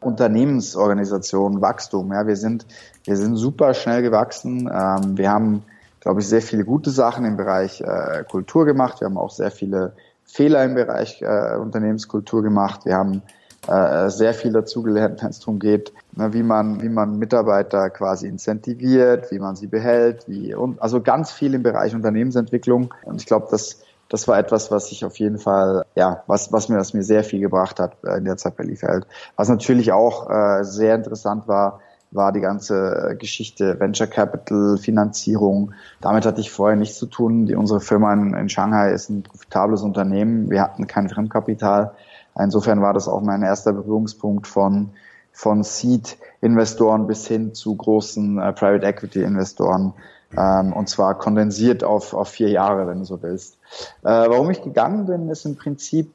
Unternehmensorganisation, 0.00 1.60
Wachstum. 1.60 2.12
Ja, 2.12 2.26
wir 2.26 2.36
sind, 2.36 2.66
wir 3.04 3.16
sind 3.16 3.36
super 3.36 3.74
schnell 3.74 4.02
gewachsen. 4.02 4.70
Ähm, 4.72 5.16
wir 5.16 5.30
haben, 5.30 5.62
glaube 6.00 6.20
ich, 6.20 6.28
sehr 6.28 6.42
viele 6.42 6.64
gute 6.64 6.90
Sachen 6.90 7.24
im 7.24 7.36
Bereich 7.36 7.80
äh, 7.80 8.24
Kultur 8.28 8.64
gemacht. 8.64 9.00
Wir 9.00 9.06
haben 9.06 9.18
auch 9.18 9.30
sehr 9.30 9.50
viele 9.50 9.92
Fehler 10.24 10.64
im 10.64 10.74
Bereich 10.74 11.22
äh, 11.22 11.56
Unternehmenskultur 11.56 12.42
gemacht. 12.42 12.84
Wir 12.84 12.96
haben 12.96 13.22
äh, 13.66 14.08
sehr 14.08 14.34
viel 14.34 14.52
dazugelernt, 14.52 15.22
wenn 15.22 15.30
es 15.30 15.40
darum 15.40 15.58
geht, 15.58 15.92
ne, 16.16 16.32
wie 16.32 16.42
man, 16.42 16.80
wie 16.80 16.88
man 16.88 17.18
Mitarbeiter 17.18 17.90
quasi 17.90 18.28
incentiviert, 18.28 19.30
wie 19.30 19.38
man 19.38 19.56
sie 19.56 19.66
behält, 19.66 20.28
wie, 20.28 20.54
und, 20.54 20.80
also 20.80 21.00
ganz 21.00 21.32
viel 21.32 21.54
im 21.54 21.62
Bereich 21.62 21.94
Unternehmensentwicklung. 21.94 22.94
Und 23.04 23.20
ich 23.20 23.26
glaube, 23.26 23.48
das, 23.50 23.80
das 24.08 24.26
war 24.26 24.38
etwas, 24.38 24.70
was 24.70 24.90
ich 24.90 25.04
auf 25.04 25.18
jeden 25.18 25.38
Fall, 25.38 25.84
ja, 25.94 26.22
was, 26.26 26.52
was 26.52 26.68
mir, 26.68 26.78
was 26.78 26.94
mir 26.94 27.02
sehr 27.02 27.24
viel 27.24 27.40
gebracht 27.40 27.78
hat 27.78 27.96
äh, 28.04 28.16
in 28.16 28.24
der 28.24 28.36
Zeit 28.36 28.56
bei 28.56 28.64
Liefeld. 28.64 29.06
Was 29.36 29.48
natürlich 29.48 29.92
auch 29.92 30.30
äh, 30.30 30.64
sehr 30.64 30.94
interessant 30.94 31.46
war, 31.46 31.80
war 32.10 32.32
die 32.32 32.40
ganze 32.40 33.16
Geschichte 33.18 33.78
Venture 33.78 34.06
Capital, 34.06 34.78
Finanzierung. 34.78 35.72
Damit 36.00 36.24
hatte 36.24 36.40
ich 36.40 36.50
vorher 36.50 36.76
nichts 36.76 36.96
zu 36.96 37.06
tun. 37.06 37.44
Die, 37.44 37.54
unsere 37.54 37.80
Firma 37.80 38.12
in, 38.14 38.32
in 38.34 38.48
Shanghai 38.48 38.92
ist 38.92 39.10
ein 39.10 39.22
profitables 39.22 39.82
Unternehmen. 39.82 40.50
Wir 40.50 40.62
hatten 40.62 40.86
kein 40.86 41.10
Fremdkapital. 41.10 41.92
Insofern 42.38 42.80
war 42.80 42.94
das 42.94 43.08
auch 43.08 43.20
mein 43.20 43.42
erster 43.42 43.74
Berührungspunkt 43.74 44.46
von, 44.46 44.90
von 45.32 45.62
Seed-Investoren 45.62 47.06
bis 47.06 47.26
hin 47.26 47.52
zu 47.52 47.76
großen 47.76 48.38
äh, 48.38 48.52
Private 48.54 48.86
Equity-Investoren. 48.86 49.92
Ähm, 50.36 50.72
und 50.72 50.88
zwar 50.88 51.16
kondensiert 51.16 51.84
auf, 51.84 52.12
auf 52.14 52.28
vier 52.28 52.50
Jahre, 52.50 52.86
wenn 52.86 52.98
du 52.98 53.04
so 53.04 53.22
willst. 53.22 53.58
Äh, 54.02 54.28
warum 54.28 54.50
ich 54.50 54.62
gegangen 54.62 55.06
bin, 55.06 55.28
ist 55.30 55.46
im 55.46 55.56
Prinzip, 55.56 56.12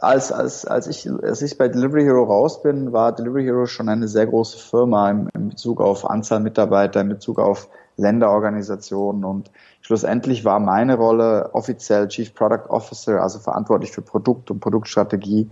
als, 0.00 0.32
als, 0.32 0.64
als, 0.64 0.86
ich, 0.86 1.10
als 1.10 1.42
ich 1.42 1.58
bei 1.58 1.68
Delivery 1.68 2.04
Hero 2.04 2.24
raus 2.24 2.62
bin, 2.62 2.92
war 2.92 3.12
Delivery 3.12 3.44
Hero 3.44 3.66
schon 3.66 3.88
eine 3.88 4.08
sehr 4.08 4.26
große 4.26 4.58
Firma 4.58 5.10
in, 5.10 5.28
in 5.34 5.48
Bezug 5.48 5.80
auf 5.80 6.08
Anzahl 6.08 6.40
Mitarbeiter, 6.40 7.00
in 7.00 7.08
Bezug 7.08 7.38
auf 7.38 7.68
Länderorganisationen 7.96 9.24
und 9.24 9.50
schlussendlich 9.80 10.44
war 10.44 10.60
meine 10.60 10.96
Rolle 10.96 11.50
offiziell 11.52 12.06
Chief 12.06 12.32
Product 12.32 12.68
Officer, 12.68 13.20
also 13.20 13.40
verantwortlich 13.40 13.90
für 13.90 14.02
Produkt 14.02 14.52
und 14.52 14.60
Produktstrategie 14.60 15.50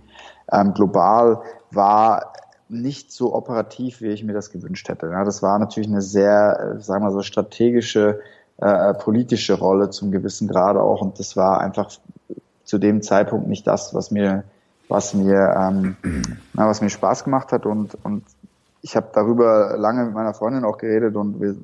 ähm, 0.51 0.73
global, 0.73 1.41
war 1.71 2.31
nicht 2.69 3.11
so 3.11 3.33
operativ, 3.33 4.01
wie 4.01 4.07
ich 4.07 4.23
mir 4.23 4.33
das 4.33 4.51
gewünscht 4.51 4.89
hätte. 4.89 5.07
Ja, 5.07 5.23
das 5.23 5.41
war 5.41 5.57
natürlich 5.59 5.89
eine 5.89 6.01
sehr, 6.01 6.75
äh, 6.77 6.81
sagen 6.81 7.03
wir 7.03 7.11
so, 7.11 7.21
strategische, 7.21 8.19
äh, 8.57 8.93
politische 8.95 9.53
Rolle 9.53 9.89
zum 9.89 10.11
gewissen 10.11 10.47
Grade 10.47 10.81
auch 10.81 11.01
und 11.01 11.19
das 11.19 11.37
war 11.37 11.61
einfach 11.61 11.89
zu 12.63 12.77
dem 12.77 13.01
Zeitpunkt 13.01 13.47
nicht 13.47 13.65
das, 13.67 13.93
was 13.93 14.11
mir, 14.11 14.43
was 14.87 15.13
mir, 15.13 15.55
ähm, 15.57 15.95
na, 16.53 16.67
was 16.67 16.81
mir 16.81 16.89
Spaß 16.89 17.23
gemacht 17.23 17.51
hat 17.51 17.65
und 17.65 17.97
und 18.03 18.23
ich 18.81 18.95
habe 18.95 19.07
darüber 19.13 19.77
lange 19.77 20.05
mit 20.05 20.13
meiner 20.13 20.33
Freundin 20.33 20.63
auch 20.63 20.77
geredet 20.77 21.15
und 21.15 21.41
wir, 21.41 21.55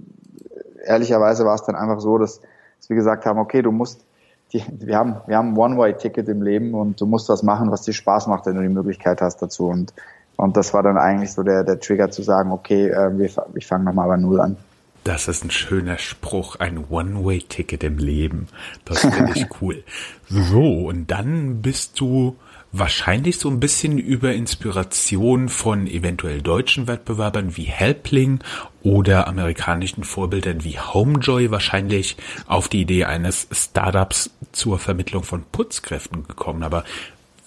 ehrlicherweise 0.85 1.45
war 1.45 1.55
es 1.55 1.63
dann 1.63 1.75
einfach 1.75 1.99
so, 1.99 2.17
dass, 2.17 2.41
dass 2.79 2.89
wir 2.89 2.95
gesagt 2.95 3.25
haben, 3.25 3.39
okay, 3.39 3.61
du 3.61 3.71
musst 3.71 4.05
die, 4.53 4.63
wir 4.79 4.97
haben, 4.97 5.15
wir 5.25 5.37
haben 5.37 5.53
ein 5.53 5.57
One-Way-Ticket 5.57 6.29
im 6.29 6.41
Leben 6.41 6.73
und 6.73 7.01
du 7.01 7.05
musst 7.05 7.27
was 7.29 7.43
machen, 7.43 7.71
was 7.71 7.81
dir 7.81 7.93
Spaß 7.93 8.27
macht, 8.27 8.45
wenn 8.45 8.55
du 8.55 8.61
die 8.61 8.69
Möglichkeit 8.69 9.21
hast 9.21 9.41
dazu. 9.41 9.67
Und 9.67 9.93
und 10.35 10.57
das 10.57 10.73
war 10.73 10.83
dann 10.83 10.97
eigentlich 10.97 11.31
so 11.31 11.43
der, 11.43 11.63
der 11.63 11.79
Trigger 11.79 12.11
zu 12.11 12.23
sagen, 12.23 12.51
okay, 12.51 12.87
äh, 12.87 13.17
wir, 13.17 13.29
ich 13.55 13.67
fange 13.67 13.85
nochmal 13.85 14.07
bei 14.07 14.17
Null 14.17 14.41
an. 14.41 14.57
Das 15.03 15.27
ist 15.27 15.43
ein 15.43 15.51
schöner 15.51 15.97
Spruch, 15.97 16.55
ein 16.59 16.85
One-Way-Ticket 16.89 17.83
im 17.83 17.97
Leben. 17.97 18.47
Das 18.85 19.01
finde 19.01 19.33
ich 19.35 19.47
cool. 19.61 19.83
So, 20.29 20.87
und 20.87 21.11
dann 21.11 21.61
bist 21.61 21.99
du 21.99 22.37
wahrscheinlich 22.71 23.37
so 23.37 23.49
ein 23.49 23.59
bisschen 23.59 23.99
über 23.99 24.33
Inspiration 24.33 25.47
von 25.47 25.87
eventuell 25.87 26.41
deutschen 26.41 26.87
Wettbewerbern 26.87 27.55
wie 27.55 27.65
Helpling 27.65 28.39
oder 28.81 29.27
amerikanischen 29.27 30.03
Vorbildern 30.03 30.63
wie 30.63 30.79
Homejoy 30.79 31.51
wahrscheinlich 31.51 32.17
auf 32.47 32.69
die 32.69 32.81
Idee 32.81 33.05
eines 33.05 33.47
Startups 33.51 34.31
zur 34.53 34.79
Vermittlung 34.79 35.23
von 35.23 35.43
Putzkräften 35.51 36.27
gekommen. 36.27 36.63
Aber 36.63 36.83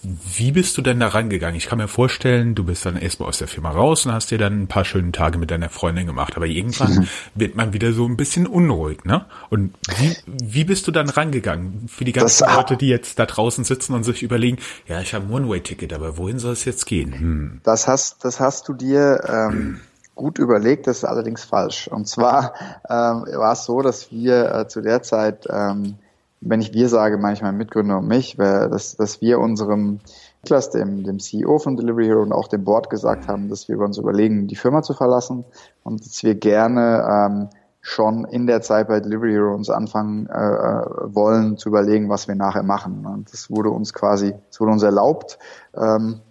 wie 0.03 0.51
bist 0.51 0.77
du 0.77 0.81
denn 0.81 0.99
da 0.99 1.07
rangegangen? 1.07 1.55
Ich 1.55 1.67
kann 1.67 1.79
mir 1.79 1.87
vorstellen, 1.87 2.53
du 2.53 2.63
bist 2.63 2.85
dann 2.85 2.97
erstmal 2.97 3.29
aus 3.29 3.39
der 3.39 3.47
Firma 3.47 3.71
raus 3.71 4.05
und 4.05 4.11
hast 4.11 4.29
dir 4.29 4.37
dann 4.37 4.61
ein 4.61 4.67
paar 4.67 4.85
schöne 4.85 5.11
Tage 5.11 5.37
mit 5.37 5.49
deiner 5.49 5.69
Freundin 5.69 6.05
gemacht. 6.05 6.35
Aber 6.35 6.45
irgendwann 6.45 7.07
wird 7.35 7.55
man 7.55 7.73
wieder 7.73 7.93
so 7.93 8.05
ein 8.05 8.15
bisschen 8.15 8.45
unruhig, 8.45 9.05
ne? 9.05 9.25
Und 9.49 9.73
wie, 9.97 10.15
wie 10.25 10.63
bist 10.63 10.87
du 10.87 10.91
dann 10.91 11.09
rangegangen? 11.09 11.87
Für 11.87 12.05
die 12.05 12.13
ganzen 12.13 12.45
das, 12.45 12.55
Leute, 12.55 12.77
die 12.77 12.87
jetzt 12.87 13.17
da 13.17 13.25
draußen 13.25 13.63
sitzen 13.63 13.93
und 13.93 14.03
sich 14.03 14.21
überlegen, 14.21 14.57
ja, 14.87 15.01
ich 15.01 15.13
habe 15.13 15.25
ein 15.25 15.31
One-Way-Ticket, 15.31 15.91
aber 15.93 16.17
wohin 16.17 16.37
soll 16.37 16.53
es 16.53 16.65
jetzt 16.65 16.85
gehen? 16.85 17.19
Hm. 17.19 17.61
Das 17.63 17.87
hast, 17.87 18.23
das 18.23 18.39
hast 18.39 18.67
du 18.67 18.73
dir 18.73 19.23
ähm, 19.27 19.79
gut 20.13 20.37
überlegt, 20.37 20.87
das 20.87 20.97
ist 20.97 21.05
allerdings 21.05 21.43
falsch. 21.43 21.87
Und 21.87 22.07
zwar 22.07 22.53
ähm, 22.89 23.25
war 23.39 23.53
es 23.53 23.65
so, 23.65 23.81
dass 23.81 24.11
wir 24.11 24.53
äh, 24.53 24.67
zu 24.67 24.81
der 24.81 25.01
Zeit 25.01 25.47
ähm, 25.49 25.95
wenn 26.41 26.61
ich 26.61 26.73
wir 26.73 26.89
sage, 26.89 27.17
manchmal 27.17 27.53
Mitgründer 27.53 27.97
und 27.97 28.07
mich, 28.07 28.37
dass, 28.37 28.95
dass 28.95 29.21
wir 29.21 29.39
unserem 29.39 29.99
Niklas, 30.43 30.69
dem, 30.69 31.03
dem 31.03 31.19
CEO 31.19 31.59
von 31.59 31.75
Delivery 31.75 32.05
Hero 32.05 32.21
und 32.21 32.31
auch 32.31 32.47
dem 32.47 32.63
Board 32.63 32.89
gesagt 32.89 33.27
haben, 33.27 33.49
dass 33.49 33.67
wir 33.67 33.79
uns 33.79 33.97
überlegen, 33.97 34.47
die 34.47 34.55
Firma 34.55 34.81
zu 34.81 34.93
verlassen 34.93 35.45
und 35.83 36.05
dass 36.05 36.23
wir 36.23 36.35
gerne 36.35 37.05
ähm, 37.09 37.49
schon 37.81 38.25
in 38.25 38.47
der 38.47 38.61
Zeit 38.61 38.87
bei 38.87 38.99
Delivery 38.99 39.31
Hero 39.31 39.53
uns 39.53 39.69
anfangen 39.69 40.27
äh, 40.27 40.33
äh 40.33 40.85
wollen 41.13 41.57
zu 41.57 41.69
überlegen, 41.69 42.09
was 42.09 42.27
wir 42.27 42.35
nachher 42.35 42.63
machen. 42.63 43.05
Und 43.05 43.33
das 43.33 43.49
wurde 43.49 43.69
uns 43.71 43.93
quasi, 43.93 44.35
das 44.49 44.59
wurde 44.59 44.73
uns 44.73 44.83
erlaubt. 44.83 45.39
Ähm, 45.75 46.21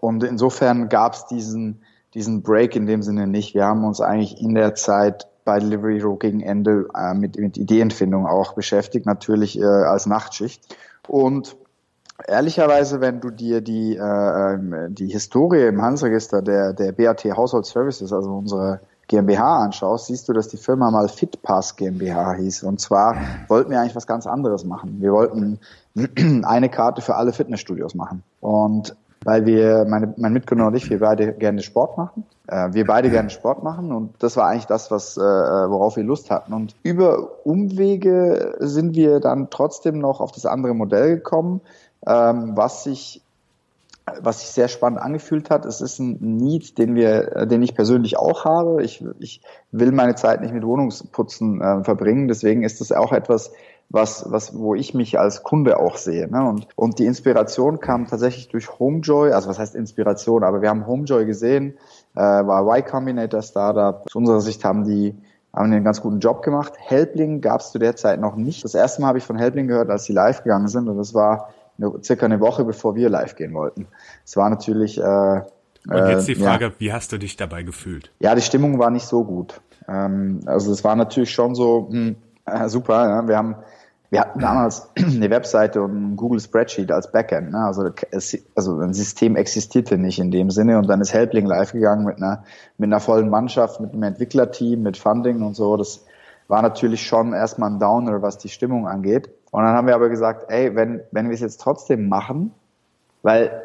und 0.00 0.24
insofern 0.24 0.88
gab 0.88 1.14
es 1.14 1.26
diesen, 1.26 1.82
diesen 2.14 2.42
Break 2.42 2.74
in 2.76 2.86
dem 2.86 3.02
Sinne 3.02 3.26
nicht. 3.26 3.54
Wir 3.54 3.64
haben 3.64 3.84
uns 3.84 4.00
eigentlich 4.00 4.40
in 4.40 4.54
der 4.54 4.74
Zeit 4.74 5.28
bei 5.46 5.60
Delivery 5.60 6.00
Hero 6.00 6.16
gegen 6.16 6.40
Ende 6.40 6.88
äh, 6.94 7.14
mit, 7.14 7.38
mit 7.38 7.56
Ideenfindung 7.56 8.26
auch 8.26 8.52
beschäftigt, 8.52 9.06
natürlich 9.06 9.58
äh, 9.58 9.64
als 9.64 10.04
Nachtschicht. 10.04 10.76
Und 11.08 11.56
ehrlicherweise, 12.26 13.00
wenn 13.00 13.20
du 13.20 13.30
dir 13.30 13.62
die, 13.62 13.96
äh, 13.96 14.54
ähm, 14.54 14.94
die 14.94 15.06
Historie 15.06 15.66
im 15.68 15.80
Handelsregister 15.80 16.42
der, 16.42 16.72
der 16.74 16.92
BAT 16.92 17.24
Household 17.24 17.64
Services, 17.64 18.12
also 18.12 18.30
unsere 18.34 18.80
GmbH 19.08 19.62
anschaust, 19.62 20.06
siehst 20.06 20.28
du, 20.28 20.32
dass 20.32 20.48
die 20.48 20.56
Firma 20.56 20.90
mal 20.90 21.08
Fitpass 21.08 21.76
GmbH 21.76 22.34
hieß. 22.34 22.64
Und 22.64 22.80
zwar 22.80 23.16
wollten 23.46 23.70
wir 23.70 23.80
eigentlich 23.80 23.94
was 23.94 24.08
ganz 24.08 24.26
anderes 24.26 24.64
machen. 24.64 24.96
Wir 25.00 25.12
wollten 25.12 25.60
eine 26.44 26.68
Karte 26.68 27.02
für 27.02 27.14
alle 27.14 27.32
Fitnessstudios 27.32 27.94
machen. 27.94 28.24
Und 28.40 28.96
weil 29.26 29.44
wir, 29.44 29.84
meine, 29.88 30.14
mein 30.16 30.32
Mitgründer 30.32 30.68
und 30.68 30.76
ich, 30.76 30.88
wir 30.88 31.00
beide 31.00 31.32
gerne 31.32 31.60
Sport 31.60 31.98
machen. 31.98 32.24
Äh, 32.46 32.68
wir 32.74 32.86
beide 32.86 33.10
gerne 33.10 33.28
Sport 33.28 33.64
machen 33.64 33.90
und 33.92 34.14
das 34.20 34.36
war 34.36 34.46
eigentlich 34.46 34.66
das, 34.66 34.92
was, 34.92 35.16
äh, 35.16 35.20
worauf 35.20 35.96
wir 35.96 36.04
Lust 36.04 36.30
hatten. 36.30 36.52
Und 36.52 36.76
über 36.84 37.44
Umwege 37.44 38.54
sind 38.60 38.94
wir 38.94 39.18
dann 39.18 39.50
trotzdem 39.50 39.98
noch 39.98 40.20
auf 40.20 40.30
das 40.30 40.46
andere 40.46 40.74
Modell 40.74 41.16
gekommen, 41.16 41.60
ähm, 42.06 42.52
was 42.54 42.84
sich 42.84 43.20
was 44.20 44.38
sich 44.38 44.50
sehr 44.50 44.68
spannend 44.68 45.00
angefühlt 45.00 45.50
hat. 45.50 45.66
Es 45.66 45.80
ist 45.80 45.98
ein 45.98 46.18
Need, 46.20 46.78
den 46.78 46.94
wir, 46.94 47.46
den 47.46 47.60
ich 47.64 47.74
persönlich 47.74 48.16
auch 48.16 48.44
habe. 48.44 48.84
Ich, 48.84 49.04
ich 49.18 49.40
will 49.72 49.90
meine 49.90 50.14
Zeit 50.14 50.42
nicht 50.42 50.54
mit 50.54 50.64
Wohnungsputzen 50.64 51.60
äh, 51.60 51.82
verbringen. 51.82 52.28
Deswegen 52.28 52.62
ist 52.62 52.80
das 52.80 52.92
auch 52.92 53.10
etwas, 53.10 53.50
was, 53.88 54.24
was, 54.30 54.56
wo 54.56 54.74
ich 54.74 54.94
mich 54.94 55.18
als 55.18 55.42
Kunde 55.42 55.78
auch 55.78 55.96
sehe. 55.96 56.28
Ne? 56.28 56.42
Und, 56.44 56.68
und 56.76 56.98
die 56.98 57.06
Inspiration 57.06 57.80
kam 57.80 58.06
tatsächlich 58.06 58.48
durch 58.48 58.78
Homejoy, 58.78 59.32
also 59.32 59.48
was 59.48 59.58
heißt 59.58 59.74
Inspiration, 59.74 60.42
aber 60.42 60.60
wir 60.60 60.68
haben 60.68 60.86
Homejoy 60.86 61.24
gesehen, 61.24 61.74
äh, 62.14 62.20
war 62.20 62.66
Y 62.66 62.84
Combinator 62.84 63.42
Startup. 63.42 64.02
Aus 64.06 64.14
unserer 64.14 64.40
Sicht 64.40 64.64
haben 64.64 64.84
die 64.84 65.14
haben 65.56 65.72
einen 65.72 65.84
ganz 65.84 66.02
guten 66.02 66.20
Job 66.20 66.42
gemacht. 66.42 66.74
Helpling 66.76 67.40
gab 67.40 67.60
es 67.60 67.70
zu 67.72 67.78
der 67.78 67.96
Zeit 67.96 68.20
noch 68.20 68.36
nicht. 68.36 68.62
Das 68.62 68.74
erste 68.74 69.00
Mal 69.00 69.08
habe 69.08 69.18
ich 69.18 69.24
von 69.24 69.38
Helpling 69.38 69.68
gehört, 69.68 69.88
als 69.88 70.04
sie 70.04 70.12
live 70.12 70.42
gegangen 70.42 70.68
sind 70.68 70.88
und 70.88 70.98
das 70.98 71.14
war 71.14 71.54
eine, 71.78 71.92
circa 72.02 72.26
eine 72.26 72.40
Woche, 72.40 72.64
bevor 72.64 72.94
wir 72.94 73.08
live 73.08 73.36
gehen 73.36 73.54
wollten. 73.54 73.86
Es 74.24 74.36
war 74.36 74.50
natürlich... 74.50 74.98
Äh, 74.98 75.42
und 75.88 76.08
jetzt 76.08 76.28
die 76.28 76.32
äh, 76.32 76.36
Frage, 76.36 76.66
ja. 76.66 76.72
wie 76.78 76.92
hast 76.92 77.12
du 77.12 77.18
dich 77.18 77.36
dabei 77.36 77.62
gefühlt? 77.62 78.10
Ja, 78.18 78.34
die 78.34 78.42
Stimmung 78.42 78.78
war 78.78 78.90
nicht 78.90 79.06
so 79.06 79.24
gut. 79.24 79.60
Ähm, 79.88 80.40
also 80.44 80.72
es 80.72 80.84
war 80.84 80.96
natürlich 80.96 81.32
schon 81.32 81.54
so, 81.54 81.88
hm, 81.90 82.16
äh, 82.44 82.68
super, 82.68 83.08
ja, 83.08 83.28
wir 83.28 83.36
haben 83.36 83.56
wir 84.10 84.20
hatten 84.20 84.38
damals 84.38 84.90
eine 84.96 85.30
Webseite 85.30 85.82
und 85.82 86.12
ein 86.12 86.16
Google 86.16 86.40
Spreadsheet 86.40 86.92
als 86.92 87.10
Backend. 87.10 87.50
Ne? 87.50 87.58
Also, 87.58 87.90
also 88.54 88.78
ein 88.78 88.94
System 88.94 89.36
existierte 89.36 89.98
nicht 89.98 90.18
in 90.18 90.30
dem 90.30 90.50
Sinne. 90.50 90.78
Und 90.78 90.88
dann 90.88 91.00
ist 91.00 91.12
Helpling 91.12 91.46
live 91.46 91.72
gegangen 91.72 92.04
mit 92.04 92.16
einer, 92.18 92.44
mit 92.78 92.88
einer 92.88 93.00
vollen 93.00 93.28
Mannschaft, 93.28 93.80
mit 93.80 93.92
einem 93.92 94.04
Entwicklerteam, 94.04 94.82
mit 94.82 94.96
Funding 94.96 95.42
und 95.42 95.54
so. 95.54 95.76
Das 95.76 96.04
war 96.48 96.62
natürlich 96.62 97.06
schon 97.06 97.32
erstmal 97.32 97.70
ein 97.70 97.80
Downer, 97.80 98.22
was 98.22 98.38
die 98.38 98.48
Stimmung 98.48 98.86
angeht. 98.86 99.28
Und 99.50 99.64
dann 99.64 99.74
haben 99.74 99.86
wir 99.86 99.94
aber 99.94 100.08
gesagt, 100.08 100.50
ey, 100.50 100.74
wenn, 100.76 101.00
wenn 101.10 101.28
wir 101.28 101.34
es 101.34 101.40
jetzt 101.40 101.60
trotzdem 101.60 102.08
machen, 102.08 102.52
weil 103.22 103.62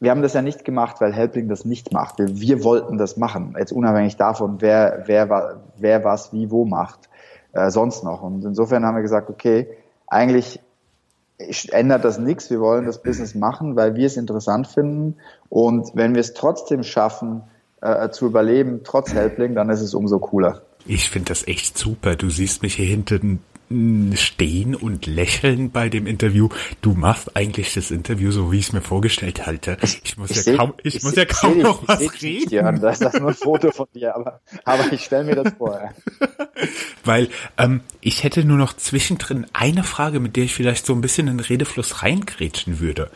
wir 0.00 0.10
haben 0.10 0.22
das 0.22 0.34
ja 0.34 0.42
nicht 0.42 0.64
gemacht, 0.64 1.00
weil 1.00 1.12
Helpling 1.12 1.48
das 1.48 1.64
nicht 1.64 1.92
macht. 1.92 2.18
Wir, 2.18 2.40
wir 2.40 2.62
wollten 2.62 2.98
das 2.98 3.16
machen, 3.16 3.56
jetzt 3.58 3.72
unabhängig 3.72 4.16
davon, 4.16 4.60
wer, 4.60 5.04
wer, 5.06 5.60
wer 5.76 6.04
was 6.04 6.32
wie 6.32 6.50
wo 6.50 6.64
macht 6.64 7.08
äh, 7.52 7.70
sonst 7.70 8.04
noch. 8.04 8.22
Und 8.22 8.44
insofern 8.44 8.84
haben 8.84 8.96
wir 8.96 9.02
gesagt, 9.02 9.30
okay, 9.30 9.68
eigentlich 10.06 10.60
ändert 11.70 12.04
das 12.04 12.18
nichts. 12.18 12.50
Wir 12.50 12.60
wollen 12.60 12.86
das 12.86 13.02
Business 13.02 13.34
machen, 13.34 13.76
weil 13.76 13.94
wir 13.94 14.06
es 14.06 14.16
interessant 14.16 14.66
finden. 14.66 15.16
Und 15.48 15.90
wenn 15.94 16.14
wir 16.14 16.20
es 16.20 16.34
trotzdem 16.34 16.82
schaffen, 16.82 17.42
äh, 17.80 18.10
zu 18.10 18.26
überleben, 18.26 18.80
trotz 18.84 19.12
Helpling, 19.12 19.54
dann 19.54 19.70
ist 19.70 19.80
es 19.80 19.94
umso 19.94 20.18
cooler. 20.18 20.62
Ich 20.86 21.10
finde 21.10 21.28
das 21.28 21.46
echt 21.46 21.78
super. 21.78 22.16
Du 22.16 22.30
siehst 22.30 22.62
mich 22.62 22.74
hier 22.74 22.86
hinten 22.86 23.40
stehen 24.14 24.74
und 24.74 25.06
lächeln 25.06 25.70
bei 25.70 25.88
dem 25.88 26.06
Interview. 26.06 26.48
Du 26.80 26.94
machst 26.94 27.36
eigentlich 27.36 27.74
das 27.74 27.90
Interview 27.90 28.30
so, 28.30 28.50
wie 28.50 28.58
ich 28.58 28.68
es 28.68 28.72
mir 28.72 28.80
vorgestellt 28.80 29.46
halte. 29.46 29.76
Ich 29.82 30.16
muss 30.16 30.30
ich 30.30 30.36
ja 30.36 30.42
seh, 30.42 30.56
kaum, 30.56 30.72
ich, 30.82 30.96
ich 30.96 31.02
muss 31.02 31.12
seh, 31.12 31.20
ja 31.20 31.26
kaum 31.26 31.54
dich, 31.54 31.62
noch 31.62 31.86
was 31.86 32.00
reden. 32.00 32.16
Nicht, 32.22 32.52
Jörn, 32.52 32.80
das 32.80 33.00
ist 33.00 33.20
nur 33.20 33.28
ein 33.28 33.34
Foto 33.34 33.70
von 33.70 33.86
dir, 33.94 34.14
aber, 34.14 34.40
aber 34.64 34.92
ich 34.92 35.04
stelle 35.04 35.24
mir 35.24 35.34
das 35.34 35.52
vor. 35.58 35.92
Weil 37.04 37.28
ähm, 37.58 37.82
ich 38.00 38.24
hätte 38.24 38.44
nur 38.44 38.56
noch 38.56 38.74
zwischendrin 38.74 39.46
eine 39.52 39.84
Frage, 39.84 40.18
mit 40.18 40.36
der 40.36 40.44
ich 40.44 40.54
vielleicht 40.54 40.86
so 40.86 40.94
ein 40.94 41.02
bisschen 41.02 41.28
in 41.28 41.36
den 41.36 41.44
Redefluss 41.44 42.02
reingrätschen 42.02 42.80
würde. 42.80 43.10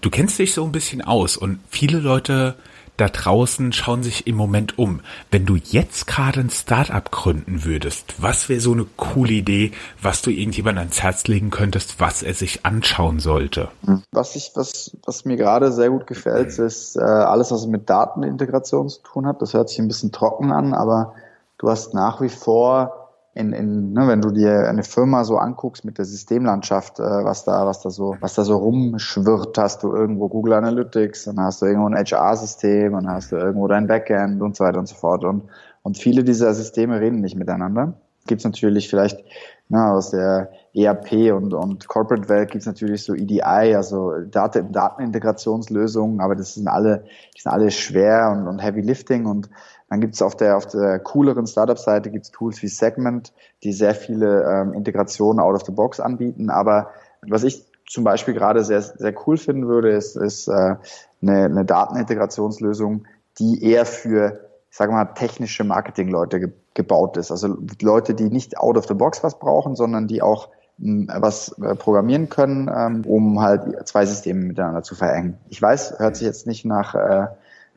Du 0.00 0.10
kennst 0.10 0.38
dich 0.38 0.52
so 0.52 0.64
ein 0.64 0.72
bisschen 0.72 1.02
aus 1.02 1.36
und 1.36 1.60
viele 1.70 1.98
Leute 1.98 2.56
da 2.96 3.08
draußen 3.08 3.72
schauen 3.72 4.02
sich 4.02 4.26
im 4.26 4.36
Moment 4.36 4.78
um. 4.78 5.00
Wenn 5.30 5.46
du 5.46 5.56
jetzt 5.56 6.06
gerade 6.06 6.40
ein 6.40 6.50
Startup 6.50 7.10
gründen 7.10 7.64
würdest, 7.64 8.14
was 8.18 8.48
wäre 8.48 8.60
so 8.60 8.72
eine 8.72 8.86
coole 8.96 9.32
Idee, 9.32 9.72
was 10.00 10.22
du 10.22 10.30
irgendjemandem 10.30 10.82
ans 10.82 11.02
Herz 11.02 11.26
legen 11.26 11.50
könntest, 11.50 12.00
was 12.00 12.22
er 12.22 12.34
sich 12.34 12.64
anschauen 12.64 13.20
sollte? 13.20 13.68
Was 14.12 14.36
ich, 14.36 14.52
was, 14.54 14.96
was 15.04 15.24
mir 15.24 15.36
gerade 15.36 15.72
sehr 15.72 15.90
gut 15.90 16.06
gefällt, 16.06 16.58
ist 16.58 16.96
äh, 16.96 17.00
alles, 17.00 17.50
was 17.50 17.66
mit 17.66 17.88
Datenintegration 17.90 18.88
zu 18.88 19.02
tun 19.02 19.26
hat. 19.26 19.42
Das 19.42 19.54
hört 19.54 19.68
sich 19.68 19.78
ein 19.78 19.88
bisschen 19.88 20.12
trocken 20.12 20.52
an, 20.52 20.74
aber 20.74 21.14
du 21.58 21.68
hast 21.68 21.94
nach 21.94 22.20
wie 22.20 22.28
vor 22.28 23.05
in, 23.36 23.52
in 23.52 23.92
ne, 23.92 24.08
wenn 24.08 24.22
du 24.22 24.30
dir 24.30 24.66
eine 24.66 24.82
Firma 24.82 25.22
so 25.24 25.36
anguckst 25.36 25.84
mit 25.84 25.98
der 25.98 26.06
Systemlandschaft, 26.06 26.98
äh, 26.98 27.02
was 27.02 27.44
da, 27.44 27.66
was 27.66 27.82
da 27.82 27.90
so, 27.90 28.16
was 28.20 28.34
da 28.34 28.44
so 28.44 28.56
rumschwirrt, 28.56 29.58
hast 29.58 29.82
du 29.82 29.94
irgendwo 29.94 30.28
Google 30.28 30.54
Analytics, 30.54 31.24
dann 31.24 31.40
hast 31.40 31.60
du 31.60 31.66
irgendwo 31.66 31.86
ein 31.88 31.96
HR-System, 31.96 32.92
dann 32.92 33.08
hast 33.08 33.32
du 33.32 33.36
irgendwo 33.36 33.68
dein 33.68 33.86
Backend 33.86 34.40
und 34.40 34.56
so 34.56 34.64
weiter 34.64 34.78
und 34.78 34.86
so 34.86 34.94
fort. 34.94 35.22
Und, 35.24 35.42
und 35.82 35.98
viele 35.98 36.24
dieser 36.24 36.54
Systeme 36.54 36.98
reden 36.98 37.20
nicht 37.20 37.36
miteinander. 37.36 37.92
Gibt 38.26 38.40
es 38.40 38.44
natürlich 38.46 38.88
vielleicht 38.88 39.22
na, 39.68 39.92
aus 39.92 40.10
der 40.10 40.50
ERP 40.74 41.32
und, 41.32 41.52
und 41.52 41.88
Corporate-Welt 41.88 42.50
gibt 42.50 42.62
es 42.62 42.66
natürlich 42.66 43.02
so 43.02 43.14
EDI, 43.14 43.74
also 43.74 44.12
Daten, 44.30 44.72
Datenintegrationslösungen, 44.72 46.20
aber 46.20 46.36
das 46.36 46.54
sind 46.54 46.68
alle, 46.68 47.04
die 47.36 47.40
sind 47.40 47.52
alle 47.52 47.70
schwer 47.70 48.30
und, 48.32 48.48
und 48.48 48.60
Heavy 48.60 48.80
Lifting 48.80 49.26
und 49.26 49.50
dann 49.88 50.00
gibt 50.00 50.14
es 50.14 50.22
auf 50.22 50.36
der, 50.36 50.56
auf 50.56 50.66
der 50.66 50.98
cooleren 50.98 51.46
Startup-Seite 51.46 52.10
gibt's 52.10 52.30
Tools 52.30 52.60
wie 52.62 52.68
Segment, 52.68 53.32
die 53.62 53.72
sehr 53.72 53.94
viele 53.94 54.42
ähm, 54.42 54.72
Integrationen 54.72 55.40
out 55.40 55.54
of 55.54 55.62
the 55.64 55.72
box 55.72 56.00
anbieten. 56.00 56.50
Aber 56.50 56.90
was 57.22 57.44
ich 57.44 57.64
zum 57.88 58.02
Beispiel 58.02 58.34
gerade 58.34 58.64
sehr, 58.64 58.82
sehr 58.82 59.14
cool 59.26 59.36
finden 59.36 59.68
würde, 59.68 59.90
ist, 59.90 60.16
ist 60.16 60.48
äh, 60.48 60.76
eine, 61.22 61.44
eine 61.44 61.64
Datenintegrationslösung, 61.64 63.06
die 63.38 63.62
eher 63.62 63.86
für, 63.86 64.40
ich 64.70 64.76
sage 64.76 64.92
mal, 64.92 65.04
technische 65.06 65.64
Marketing-Leute 65.64 66.40
ge 66.40 66.52
gebaut 66.74 67.16
ist. 67.16 67.30
Also 67.30 67.56
Leute, 67.80 68.12
die 68.12 68.28
nicht 68.28 68.58
out 68.58 68.76
of 68.76 68.86
the 68.86 68.92
box 68.92 69.24
was 69.24 69.38
brauchen, 69.38 69.76
sondern 69.76 70.08
die 70.08 70.20
auch 70.20 70.50
hm, 70.78 71.08
was 71.10 71.58
äh, 71.58 71.74
programmieren 71.74 72.28
können, 72.28 72.70
ähm, 72.70 73.02
um 73.06 73.40
halt 73.40 73.88
zwei 73.88 74.04
Systeme 74.04 74.44
miteinander 74.44 74.82
zu 74.82 74.94
verengen. 74.94 75.38
Ich 75.48 75.62
weiß, 75.62 75.98
hört 76.00 76.16
sich 76.16 76.26
jetzt 76.26 76.46
nicht 76.46 76.66
nach 76.66 76.94
äh, 76.94 77.28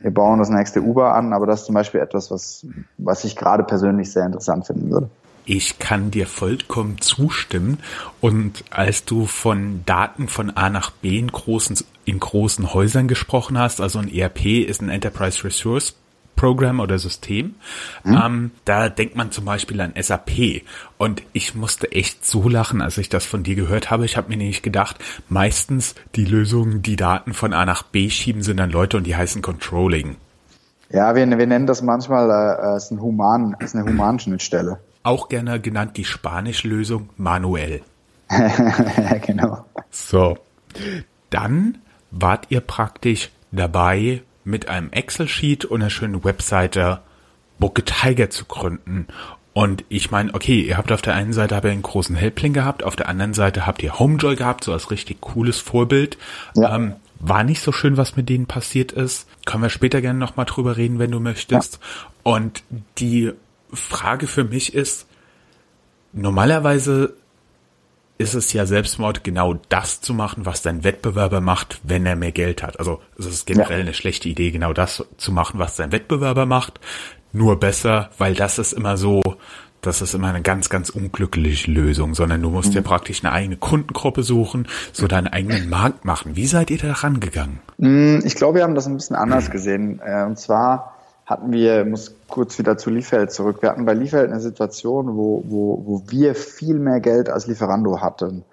wir 0.02 0.12
bauen 0.12 0.40
das 0.40 0.50
nächste 0.50 0.82
Uber 0.82 1.14
an, 1.14 1.34
aber 1.34 1.46
das 1.46 1.62
ist 1.62 1.66
zum 1.66 1.76
Beispiel 1.76 2.00
etwas, 2.00 2.32
was, 2.32 2.66
was 2.98 3.24
ich 3.24 3.36
gerade 3.36 3.64
persönlich 3.64 4.12
sehr 4.12 4.26
interessant 4.26 4.68
finden 4.68 4.90
würde. 4.90 5.10
Ich 5.46 5.80
kann 5.80 6.12
dir 6.12 6.28
vollkommen 6.28 7.02
zustimmen. 7.02 7.80
Und 8.22 8.64
als 8.70 9.04
du 9.04 9.26
von 9.26 9.82
Daten 9.86 10.28
von 10.28 10.52
A 10.52 10.70
nach 10.70 10.92
B 10.92 11.18
in 11.18 11.32
großen, 11.32 11.80
in 12.06 12.20
großen 12.20 12.74
Häusern 12.74 13.08
gesprochen 13.08 13.58
hast, 13.58 13.82
also 13.82 13.98
ein 13.98 14.14
ERP 14.14 14.46
ist 14.46 14.82
ein 14.82 14.90
Enterprise 14.90 15.44
Resource 15.44 15.96
Program 16.40 16.80
oder 16.80 16.98
System. 17.00 17.56
Mhm. 18.06 18.22
Ähm, 18.24 18.52
da 18.64 18.88
denkt 18.88 19.18
man 19.18 19.30
zum 19.30 19.44
Beispiel 19.44 19.82
an 19.82 19.94
SAP. 20.00 20.62
Und 20.98 21.22
ich 21.34 21.54
musste 21.54 21.92
echt 21.92 22.26
so 22.26 22.48
lachen, 22.48 22.82
als 22.82 22.98
ich 22.98 23.10
das 23.10 23.26
von 23.26 23.44
dir 23.44 23.56
gehört 23.56 23.92
habe. 23.92 24.06
Ich 24.06 24.16
habe 24.16 24.30
mir 24.30 24.38
nämlich 24.38 24.62
gedacht, 24.62 25.04
meistens 25.28 25.96
die 26.16 26.24
Lösungen, 26.24 26.82
die 26.82 26.96
Daten 26.96 27.34
von 27.34 27.52
A 27.52 27.66
nach 27.66 27.84
B 27.84 28.10
schieben, 28.10 28.42
sind 28.42 28.56
dann 28.56 28.72
Leute 28.72 28.96
und 28.96 29.06
die 29.06 29.18
heißen 29.18 29.42
Controlling. 29.42 30.16
Ja, 30.90 31.14
wir, 31.14 31.28
wir 31.28 31.46
nennen 31.46 31.68
das 31.68 31.82
manchmal 31.82 32.30
äh, 32.30 32.78
ist 32.78 32.90
ein 32.92 33.02
Human, 33.02 33.58
ist 33.60 33.76
eine 33.76 33.84
Humanschnittstelle. 33.84 34.80
Auch 35.04 35.28
gerne 35.28 35.60
genannt 35.60 35.98
die 35.98 36.06
Spanisch-Lösung 36.06 37.10
manuell. 37.18 37.82
genau. 39.26 39.66
So, 39.92 40.38
dann 41.30 41.80
wart 42.12 42.46
ihr 42.48 42.62
praktisch 42.62 43.30
dabei, 43.52 44.22
mit 44.50 44.68
einem 44.68 44.92
Excel-Sheet 44.92 45.66
und 45.66 45.82
einer 45.82 45.90
schönen 45.90 46.24
Webseite 46.24 47.02
Booke 47.60 47.84
Tiger 47.84 48.30
zu 48.30 48.46
gründen. 48.46 49.08
Und 49.54 49.84
ich 49.90 50.12
meine, 50.12 50.34
okay, 50.34 50.62
ihr 50.62 50.78
habt 50.78 50.92
auf 50.92 51.02
der 51.02 51.16
einen 51.16 51.34
Seite 51.34 51.56
habt 51.56 51.66
ihr 51.66 51.72
einen 51.72 51.82
großen 51.82 52.16
Helpling 52.16 52.54
gehabt, 52.54 52.84
auf 52.84 52.96
der 52.96 53.10
anderen 53.10 53.34
Seite 53.34 53.66
habt 53.66 53.84
ihr 53.84 54.00
Homejoy 54.00 54.36
gehabt, 54.36 54.64
so 54.64 54.72
als 54.72 54.92
richtig 54.92 55.22
cooles 55.22 55.60
Vorbild. 55.60 56.18
Ja. 56.56 56.76
Ähm, 56.76 56.96
war 57.20 57.44
nicht 57.44 57.62
so 57.62 57.72
schön, 57.74 57.98
was 57.98 58.16
mit 58.16 58.30
denen 58.30 58.46
passiert 58.46 58.94
ist. 58.94 59.28
Können 59.46 59.64
wir 59.64 59.70
später 59.70 60.02
gerne 60.02 60.18
nochmal 60.20 60.46
drüber 60.46 60.78
reden, 60.78 61.00
wenn 61.00 61.12
du 61.12 61.20
möchtest. 61.20 61.80
Ja. 61.82 62.36
Und 62.36 62.64
die 62.98 63.34
Frage 63.74 64.28
für 64.28 64.46
mich 64.46 64.74
ist, 64.74 65.08
normalerweise 66.14 67.16
ist 68.20 68.34
es 68.34 68.52
ja 68.52 68.66
Selbstmord, 68.66 69.24
genau 69.24 69.56
das 69.70 70.02
zu 70.02 70.14
machen, 70.14 70.46
was 70.46 70.62
dein 70.62 70.84
Wettbewerber 70.84 71.40
macht, 71.40 71.80
wenn 71.84 72.06
er 72.06 72.18
mehr 72.18 72.34
Geld 72.34 72.62
hat. 72.62 72.78
Also 72.78 73.00
es 73.18 73.26
ist 73.26 73.48
generell 73.48 73.80
ja. 73.80 73.86
eine 73.86 73.94
schlechte 73.94 74.28
Idee, 74.28 74.52
genau 74.52 74.74
das 74.74 75.06
zu 75.18 75.32
machen, 75.32 75.58
was 75.58 75.78
dein 75.78 75.94
Wettbewerber 75.94 76.46
macht. 76.46 76.82
Nur 77.32 77.60
besser, 77.60 78.10
weil 78.18 78.36
das 78.36 78.60
ist 78.60 78.74
immer 78.74 78.98
so, 78.98 79.22
das 79.82 80.02
ist 80.02 80.14
immer 80.14 80.28
eine 80.28 80.42
ganz, 80.42 80.70
ganz 80.70 80.90
unglückliche 80.90 81.72
Lösung, 81.72 82.14
sondern 82.14 82.42
du 82.42 82.50
musst 82.50 82.70
mhm. 82.70 82.74
dir 82.74 82.82
praktisch 82.82 83.24
eine 83.24 83.32
eigene 83.32 83.56
Kundengruppe 83.56 84.24
suchen, 84.24 84.68
so 84.92 85.08
deinen 85.08 85.28
eigenen 85.28 85.70
Markt 85.70 86.04
machen. 86.04 86.36
Wie 86.36 86.48
seid 86.48 86.72
ihr 86.72 86.78
da 86.78 86.92
rangegangen? 86.92 87.60
Mm, 87.78 88.20
ich 88.26 88.36
glaube, 88.36 88.58
wir 88.58 88.64
haben 88.64 88.76
das 88.76 88.86
ein 88.86 88.96
bisschen 88.96 89.16
anders 89.16 89.50
gesehen. 89.50 90.02
Äh, 90.04 90.26
und 90.26 90.38
zwar 90.38 90.99
hatten 91.30 91.52
wir, 91.52 91.86
muss 91.86 92.16
kurz 92.28 92.58
wieder 92.58 92.76
zu 92.78 92.90
Liefeld 92.90 93.32
zurück, 93.32 93.62
wir 93.62 93.70
hatten 93.70 93.86
bei 93.86 93.94
Liefeld 93.94 94.32
eine 94.32 94.40
Situation, 94.40 95.16
wo, 95.16 95.44
wo, 95.46 95.84
wo 95.86 96.04
wir 96.08 96.34
viel 96.34 96.80
mehr 96.80 97.00
Geld 97.00 97.30
als 97.30 97.46
Lieferando 97.46 98.02
hatten. 98.02 98.44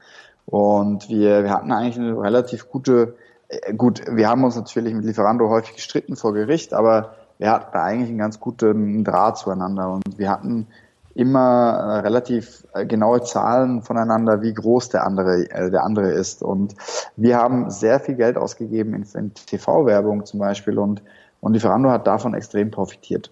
Und 0.45 1.09
wir, 1.09 1.43
wir 1.43 1.51
hatten 1.51 1.73
eigentlich 1.73 1.99
eine 1.99 2.21
relativ 2.21 2.69
gute, 2.69 3.15
äh, 3.49 3.73
gut, 3.73 4.03
wir 4.11 4.29
haben 4.29 4.45
uns 4.45 4.57
natürlich 4.57 4.93
mit 4.93 5.07
Lieferando 5.07 5.49
häufig 5.49 5.75
gestritten 5.75 6.17
vor 6.17 6.35
Gericht, 6.35 6.75
aber 6.75 7.15
wir 7.39 7.51
hatten 7.51 7.79
eigentlich 7.79 8.11
einen 8.11 8.19
ganz 8.19 8.41
guten 8.41 9.05
Draht 9.05 9.39
zueinander 9.39 9.91
und 9.91 10.19
wir 10.19 10.31
hatten 10.31 10.67
immer 11.15 11.71
äh, 11.71 11.99
relativ 12.01 12.67
äh, 12.75 12.85
genaue 12.85 13.23
Zahlen 13.23 13.81
voneinander, 13.81 14.43
wie 14.43 14.53
groß 14.53 14.91
der 14.91 15.07
andere, 15.07 15.51
äh, 15.51 15.71
der 15.71 15.83
andere 15.83 16.13
ist. 16.13 16.43
Und 16.43 16.75
wir 17.17 17.39
haben 17.39 17.71
sehr 17.71 18.01
viel 18.01 18.17
Geld 18.17 18.37
ausgegeben 18.37 18.93
in, 18.93 19.07
in 19.19 19.33
TV-Werbung 19.33 20.27
zum 20.27 20.41
Beispiel 20.41 20.79
und 20.79 21.01
und 21.41 21.55
Lieferando 21.55 21.91
hat 21.91 22.07
davon 22.07 22.35
extrem 22.35 22.71
profitiert. 22.71 23.31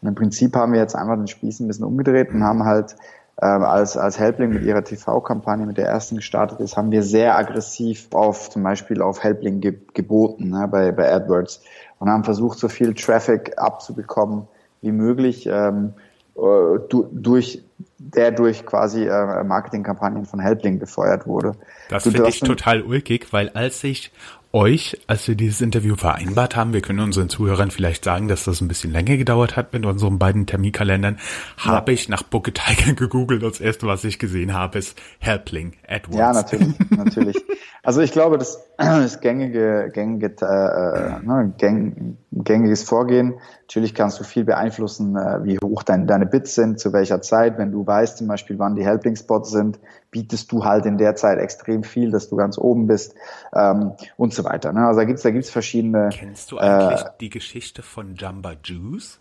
Und 0.00 0.08
im 0.08 0.14
Prinzip 0.14 0.54
haben 0.56 0.72
wir 0.72 0.80
jetzt 0.80 0.94
einfach 0.94 1.16
den 1.16 1.26
Spieß 1.26 1.60
ein 1.60 1.68
bisschen 1.68 1.84
umgedreht 1.84 2.30
und 2.30 2.42
haben 2.42 2.64
halt 2.64 2.96
äh, 3.38 3.46
als, 3.46 3.96
als 3.96 4.18
Helpling 4.18 4.50
mit 4.50 4.62
ihrer 4.62 4.82
TV-Kampagne, 4.82 5.66
mit 5.66 5.76
der 5.76 5.86
ersten 5.86 6.16
gestartet 6.16 6.60
ist, 6.60 6.76
haben 6.76 6.90
wir 6.90 7.02
sehr 7.02 7.36
aggressiv 7.36 8.08
auf 8.12 8.48
zum 8.50 8.62
Beispiel 8.62 9.02
auf 9.02 9.22
Helpling 9.22 9.60
ge 9.60 9.78
geboten 9.92 10.50
ne, 10.50 10.68
bei, 10.70 10.92
bei 10.92 11.12
AdWords 11.12 11.62
und 11.98 12.08
haben 12.08 12.24
versucht, 12.24 12.58
so 12.58 12.68
viel 12.68 12.94
Traffic 12.94 13.58
abzubekommen 13.58 14.46
wie 14.80 14.92
möglich 14.92 15.46
ähm, 15.50 15.94
äh, 16.36 16.78
durch 17.12 17.62
der 17.98 18.30
durch 18.30 18.64
quasi 18.64 19.04
äh, 19.04 19.44
Marketingkampagnen 19.44 20.24
von 20.24 20.40
Helpling 20.40 20.78
befeuert 20.78 21.26
wurde. 21.26 21.52
Das 21.88 22.04
finde 22.04 22.28
ich 22.28 22.40
total 22.40 22.82
ulkig, 22.82 23.32
weil 23.32 23.50
als 23.50 23.82
ich 23.84 24.12
euch, 24.56 24.98
als 25.06 25.28
wir 25.28 25.34
dieses 25.34 25.60
Interview 25.60 25.96
vereinbart 25.96 26.56
haben, 26.56 26.72
wir 26.72 26.80
können 26.80 27.00
unseren 27.00 27.28
Zuhörern 27.28 27.70
vielleicht 27.70 28.04
sagen, 28.04 28.26
dass 28.26 28.44
das 28.44 28.62
ein 28.62 28.68
bisschen 28.68 28.90
länger 28.90 29.18
gedauert 29.18 29.54
hat 29.54 29.74
mit 29.74 29.84
unseren 29.84 30.18
beiden 30.18 30.46
Terminkalendern, 30.46 31.18
ja. 31.58 31.72
habe 31.72 31.92
ich 31.92 32.08
nach 32.08 32.22
Booke 32.22 32.54
Tiger 32.54 32.92
gegoogelt. 32.96 33.42
Das 33.42 33.60
erste, 33.60 33.86
was 33.86 34.02
ich 34.04 34.18
gesehen 34.18 34.54
habe, 34.54 34.78
ist 34.78 34.98
Helpling 35.18 35.74
AdWords. 35.86 36.16
Ja, 36.16 36.32
natürlich, 36.32 36.74
natürlich. 36.88 37.36
Also 37.82 38.00
ich 38.00 38.12
glaube, 38.12 38.38
das 38.38 38.64
ist 39.04 39.20
gängige, 39.20 39.90
gängige, 39.92 40.34
äh, 40.40 41.24
ne, 41.24 41.52
gäng, 41.58 42.16
gängiges 42.32 42.82
Vorgehen. 42.82 43.34
Natürlich 43.68 43.94
kannst 43.94 44.18
du 44.18 44.24
viel 44.24 44.44
beeinflussen, 44.44 45.16
äh, 45.16 45.44
wie 45.44 45.58
hoch 45.58 45.82
dein, 45.82 46.06
deine 46.06 46.24
Bits 46.24 46.54
sind, 46.54 46.80
zu 46.80 46.94
welcher 46.94 47.20
Zeit. 47.20 47.58
Wenn 47.58 47.72
du 47.72 47.86
weißt 47.86 48.18
zum 48.18 48.26
Beispiel, 48.26 48.58
wann 48.58 48.74
die 48.74 48.84
Helpling-Spots 48.84 49.50
sind, 49.50 49.78
bietest 50.16 50.50
du 50.50 50.64
halt 50.64 50.86
in 50.86 50.96
der 50.96 51.14
Zeit 51.14 51.38
extrem 51.38 51.84
viel, 51.84 52.10
dass 52.10 52.30
du 52.30 52.36
ganz 52.36 52.56
oben 52.56 52.86
bist 52.86 53.14
ähm, 53.54 53.92
und 54.16 54.32
so 54.32 54.44
weiter. 54.44 54.72
Ne? 54.72 54.86
Also 54.86 55.00
da 55.00 55.04
gibt's 55.04 55.22
da 55.22 55.30
gibt's 55.30 55.50
verschiedene. 55.50 56.08
Kennst 56.10 56.52
du 56.52 56.58
eigentlich 56.58 57.02
äh, 57.02 57.10
die 57.20 57.28
Geschichte 57.28 57.82
von 57.82 58.14
Jamba 58.16 58.54
Juice? 58.64 59.20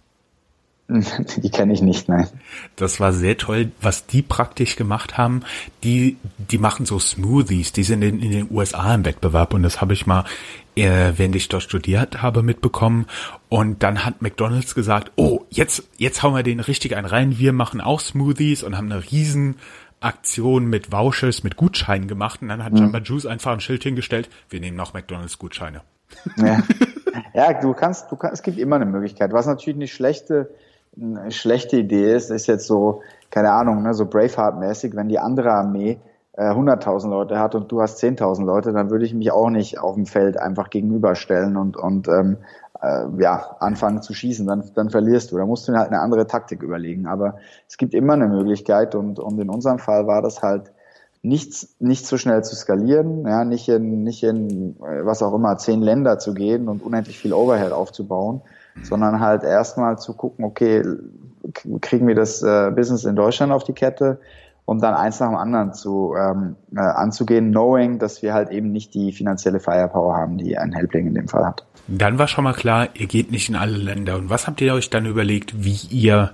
Die 0.87 1.49
kenne 1.49 1.73
ich 1.73 1.81
nicht, 1.81 2.07
nein. 2.09 2.27
Das 2.75 2.99
war 2.99 3.11
sehr 3.11 3.37
toll, 3.37 3.71
was 3.81 4.05
die 4.05 4.21
praktisch 4.21 4.75
gemacht 4.75 5.17
haben. 5.17 5.41
Die, 5.83 6.17
die 6.37 6.59
machen 6.59 6.85
so 6.85 6.99
Smoothies, 6.99 7.73
die 7.73 7.81
sind 7.81 8.03
in, 8.03 8.21
in 8.21 8.31
den 8.31 8.47
USA 8.51 8.93
im 8.93 9.03
Wettbewerb 9.03 9.55
und 9.55 9.63
das 9.63 9.81
habe 9.81 9.93
ich 9.93 10.05
mal, 10.05 10.25
äh, 10.75 11.13
während 11.15 11.35
ich 11.35 11.49
dort 11.49 11.63
studiert 11.63 12.21
habe, 12.21 12.43
mitbekommen. 12.43 13.07
Und 13.49 13.81
dann 13.81 14.05
hat 14.05 14.21
McDonalds 14.21 14.75
gesagt, 14.75 15.11
oh, 15.15 15.41
jetzt, 15.49 15.83
jetzt 15.97 16.21
hauen 16.21 16.35
wir 16.35 16.43
den 16.43 16.59
richtig 16.59 16.95
einen 16.95 17.07
rein. 17.07 17.39
Wir 17.39 17.51
machen 17.51 17.81
auch 17.81 17.99
Smoothies 17.99 18.61
und 18.61 18.77
haben 18.77 18.91
eine 18.91 19.03
riesen 19.11 19.55
Aktion 19.99 20.67
mit 20.67 20.91
Vouchers, 20.91 21.43
mit 21.43 21.55
Gutscheinen 21.55 22.07
gemacht 22.07 22.41
und 22.41 22.49
dann 22.49 22.63
hat 22.63 22.73
mhm. 22.73 22.79
Jamba 22.79 22.99
Juice 22.99 23.25
einfach 23.25 23.53
ein 23.53 23.59
Schild 23.59 23.83
hingestellt, 23.83 24.29
wir 24.49 24.59
nehmen 24.59 24.77
noch 24.77 24.93
McDonalds 24.93 25.39
Gutscheine. 25.39 25.81
Ja. 26.37 26.59
ja, 27.33 27.53
du 27.53 27.73
kannst, 27.73 28.11
du 28.11 28.15
kannst, 28.15 28.35
es 28.35 28.43
gibt 28.43 28.57
immer 28.57 28.75
eine 28.75 28.85
Möglichkeit. 28.85 29.33
Was 29.33 29.47
natürlich 29.47 29.77
eine 29.77 29.87
schlechte, 29.87 30.49
eine 30.99 31.31
schlechte 31.31 31.77
Idee 31.77 32.13
ist, 32.13 32.29
ist 32.29 32.47
jetzt 32.47 32.67
so, 32.67 33.01
keine 33.29 33.51
Ahnung, 33.51 33.83
ne, 33.83 33.93
so 33.93 34.05
Braveheart-mäßig, 34.05 34.95
wenn 34.95 35.09
die 35.09 35.19
andere 35.19 35.51
Armee 35.51 35.99
äh, 36.33 36.49
100.000 36.49 37.09
Leute 37.09 37.39
hat 37.39 37.55
und 37.55 37.71
du 37.71 37.81
hast 37.81 38.01
10.000 38.03 38.45
Leute, 38.45 38.73
dann 38.73 38.89
würde 38.89 39.05
ich 39.05 39.13
mich 39.13 39.31
auch 39.31 39.49
nicht 39.49 39.79
auf 39.79 39.95
dem 39.95 40.05
Feld 40.05 40.37
einfach 40.37 40.69
gegenüberstellen 40.69 41.57
und, 41.57 41.77
und 41.77 42.07
ähm, 42.07 42.37
äh, 42.85 43.21
ja, 43.21 43.55
anfangen 43.59 44.01
zu 44.01 44.13
schießen, 44.13 44.45
dann, 44.45 44.63
dann 44.75 44.89
verlierst 44.89 45.31
du. 45.31 45.37
Da 45.37 45.45
musst 45.45 45.67
du 45.67 45.73
halt 45.73 45.87
eine 45.87 46.01
andere 46.01 46.27
Taktik 46.27 46.61
überlegen. 46.61 47.07
Aber 47.07 47.37
es 47.67 47.77
gibt 47.77 47.93
immer 47.93 48.13
eine 48.13 48.27
Möglichkeit 48.27 48.95
und, 48.95 49.19
und 49.19 49.39
in 49.39 49.49
unserem 49.49 49.79
Fall 49.79 50.07
war 50.07 50.21
das 50.21 50.41
halt 50.41 50.71
nichts, 51.21 51.75
nicht 51.79 52.05
so 52.05 52.17
schnell 52.17 52.43
zu 52.43 52.55
skalieren, 52.55 53.27
ja, 53.27 53.43
nicht 53.43 53.67
in, 53.67 54.03
nicht 54.03 54.23
in, 54.23 54.75
äh, 54.79 55.05
was 55.05 55.23
auch 55.23 55.33
immer, 55.33 55.57
zehn 55.57 55.81
Länder 55.81 56.19
zu 56.19 56.33
gehen 56.33 56.67
und 56.67 56.83
unendlich 56.83 57.17
viel 57.17 57.33
Overhead 57.33 57.71
aufzubauen, 57.71 58.41
sondern 58.83 59.21
halt 59.21 59.43
erstmal 59.43 59.97
zu 59.97 60.13
gucken, 60.13 60.45
okay, 60.45 60.83
kriegen 61.81 62.07
wir 62.07 62.15
das 62.15 62.43
äh, 62.43 62.71
Business 62.71 63.05
in 63.05 63.15
Deutschland 63.15 63.51
auf 63.51 63.63
die 63.63 63.73
Kette, 63.73 64.19
um 64.65 64.79
dann 64.79 64.95
eins 64.95 65.19
nach 65.19 65.29
dem 65.29 65.37
anderen 65.37 65.73
zu 65.73 66.15
ähm, 66.17 66.55
äh, 66.75 66.79
anzugehen, 66.79 67.51
knowing, 67.51 67.99
dass 67.99 68.21
wir 68.21 68.33
halt 68.33 68.49
eben 68.49 68.71
nicht 68.71 68.93
die 68.93 69.11
finanzielle 69.11 69.59
Firepower 69.59 70.15
haben, 70.15 70.37
die 70.37 70.57
ein 70.57 70.73
Helpling 70.73 71.07
in 71.07 71.13
dem 71.13 71.27
Fall 71.27 71.45
hat. 71.45 71.65
Dann 71.87 72.17
war 72.17 72.27
schon 72.27 72.43
mal 72.43 72.53
klar, 72.53 72.89
ihr 72.95 73.05
geht 73.05 73.31
nicht 73.31 73.47
in 73.47 73.55
alle 73.55 73.77
Länder. 73.77 74.15
Und 74.17 74.29
was 74.29 74.47
habt 74.47 74.59
ihr 74.61 74.73
euch 74.73 74.89
dann 74.89 75.05
überlegt, 75.05 75.63
wie 75.63 75.77
ihr 75.91 76.31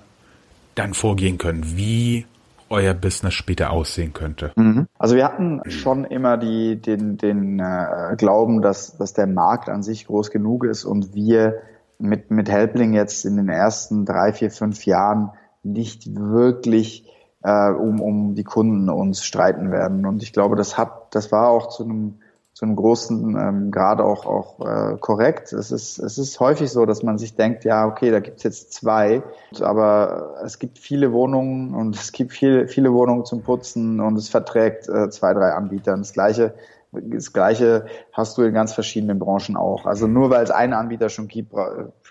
dann 0.76 0.94
vorgehen 0.94 1.38
könnt, 1.38 1.76
wie 1.76 2.26
euer 2.70 2.94
Business 2.94 3.34
später 3.34 3.72
aussehen 3.72 4.14
könnte? 4.14 4.54
Mhm. 4.56 4.88
Also 4.98 5.16
wir 5.16 5.26
hatten 5.26 5.62
schon 5.70 6.06
immer 6.06 6.38
die, 6.38 6.82
den, 6.82 7.18
den 7.18 7.60
äh, 7.60 8.16
Glauben, 8.18 8.62
dass, 8.62 8.96
dass 8.98 9.14
der 9.14 9.28
Markt 9.28 9.68
an 9.68 9.84
sich 9.84 10.08
groß 10.08 10.32
genug 10.32 10.64
ist 10.64 10.86
und 10.86 11.14
wir 11.14 11.56
mit, 12.00 12.32
mit 12.32 12.50
Helpling 12.50 12.94
jetzt 12.94 13.26
in 13.26 13.36
den 13.36 13.50
ersten 13.50 14.06
drei, 14.06 14.32
vier, 14.32 14.52
fünf 14.52 14.86
Jahren 14.86 15.32
nicht 15.64 16.16
wirklich 16.16 17.11
äh, 17.44 17.70
um, 17.70 18.02
um 18.02 18.36
die 18.36 18.44
Kunden 18.44 18.90
uns 18.90 19.24
streiten 19.24 19.72
werden. 19.72 20.06
Und 20.06 20.24
ich 20.24 20.34
glaube, 20.34 20.56
das 20.56 20.78
hat, 20.78 21.16
das 21.16 21.32
war 21.32 21.50
auch 21.50 21.70
zu 21.70 21.84
einem 21.84 22.20
zu 22.54 22.66
einem 22.66 22.76
großen 22.76 23.38
ähm, 23.38 23.72
Grad 23.72 24.02
auch 24.02 24.26
auch 24.26 24.60
äh, 24.60 24.98
korrekt. 24.98 25.54
Es 25.54 25.72
ist 25.72 26.00
es 26.00 26.18
ist 26.18 26.40
häufig 26.40 26.70
so, 26.70 26.86
dass 26.86 27.02
man 27.02 27.18
sich 27.18 27.36
denkt, 27.36 27.64
ja 27.64 27.88
okay, 27.88 28.12
da 28.12 28.20
gibt's 28.20 28.44
jetzt 28.44 28.74
zwei, 28.74 29.24
aber 29.62 30.36
es 30.44 30.60
gibt 30.60 30.78
viele 30.78 31.14
Wohnungen 31.14 31.74
und 31.74 31.96
es 32.00 32.12
gibt 32.12 32.34
viele 32.34 32.68
viele 32.68 32.94
Wohnungen 32.94 33.26
zum 33.26 33.42
Putzen 33.42 34.02
und 34.02 34.18
es 34.18 34.28
verträgt 34.30 34.90
äh, 34.90 35.10
zwei 35.10 35.34
drei 35.34 35.54
Anbieter. 35.54 35.94
Und 35.94 36.02
das 36.02 36.14
gleiche 36.14 36.54
das 36.92 37.32
Gleiche 37.32 37.86
hast 38.12 38.38
du 38.38 38.42
in 38.42 38.54
ganz 38.54 38.74
verschiedenen 38.74 39.18
Branchen 39.18 39.56
auch. 39.56 39.86
Also 39.86 40.08
nur 40.08 40.30
weil 40.30 40.44
es 40.44 40.52
einen 40.52 40.74
Anbieter 40.74 41.08
schon 41.08 41.30
gibt, 41.30 41.54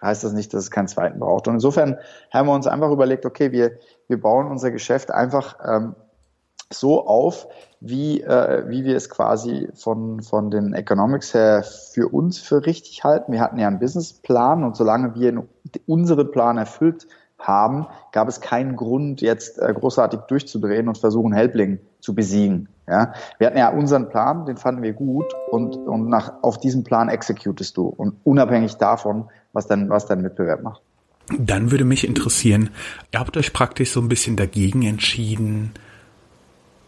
heißt 0.00 0.24
das 0.24 0.32
nicht, 0.32 0.54
dass 0.54 0.64
es 0.64 0.70
keinen 0.70 0.88
zweiten 0.88 1.18
braucht. 1.20 1.48
Und 1.48 1.54
insofern 1.54 1.98
haben 2.32 2.48
wir 2.48 2.54
uns 2.54 2.66
einfach 2.66 2.90
überlegt, 2.90 3.26
okay, 3.26 3.52
wir, 3.52 3.72
wir 4.10 4.20
bauen 4.20 4.48
unser 4.48 4.70
Geschäft 4.70 5.10
einfach 5.10 5.56
ähm, 5.64 5.94
so 6.72 7.06
auf, 7.06 7.48
wie, 7.80 8.20
äh, 8.20 8.68
wie 8.68 8.84
wir 8.84 8.96
es 8.96 9.08
quasi 9.08 9.68
von, 9.74 10.20
von 10.22 10.50
den 10.50 10.74
Economics 10.74 11.32
her 11.32 11.62
für 11.64 12.08
uns 12.08 12.38
für 12.38 12.66
richtig 12.66 13.02
halten. 13.04 13.32
Wir 13.32 13.40
hatten 13.40 13.58
ja 13.58 13.66
einen 13.66 13.78
Businessplan 13.78 14.64
und 14.64 14.76
solange 14.76 15.14
wir 15.14 15.44
unseren 15.86 16.30
Plan 16.30 16.58
erfüllt 16.58 17.06
haben, 17.38 17.86
gab 18.12 18.28
es 18.28 18.40
keinen 18.40 18.76
Grund, 18.76 19.22
jetzt 19.22 19.58
äh, 19.58 19.72
großartig 19.72 20.20
durchzudrehen 20.28 20.88
und 20.88 20.98
versuchen, 20.98 21.32
Helpling 21.32 21.78
zu 22.00 22.14
besiegen. 22.14 22.68
Ja? 22.86 23.14
Wir 23.38 23.46
hatten 23.46 23.58
ja 23.58 23.70
unseren 23.70 24.08
Plan, 24.08 24.44
den 24.44 24.56
fanden 24.56 24.82
wir 24.82 24.92
gut 24.92 25.32
und, 25.50 25.76
und 25.76 26.08
nach, 26.08 26.34
auf 26.42 26.58
diesem 26.58 26.84
Plan 26.84 27.08
executest 27.08 27.76
du 27.76 27.86
und 27.86 28.16
unabhängig 28.24 28.76
davon, 28.76 29.28
was 29.52 29.66
dein, 29.66 29.88
was 29.88 30.06
dein 30.06 30.20
Mitbewerb 30.20 30.62
macht. 30.62 30.82
Dann 31.38 31.70
würde 31.70 31.84
mich 31.84 32.06
interessieren, 32.06 32.70
ihr 33.12 33.20
habt 33.20 33.36
euch 33.36 33.52
praktisch 33.52 33.90
so 33.90 34.00
ein 34.00 34.08
bisschen 34.08 34.36
dagegen 34.36 34.82
entschieden, 34.82 35.72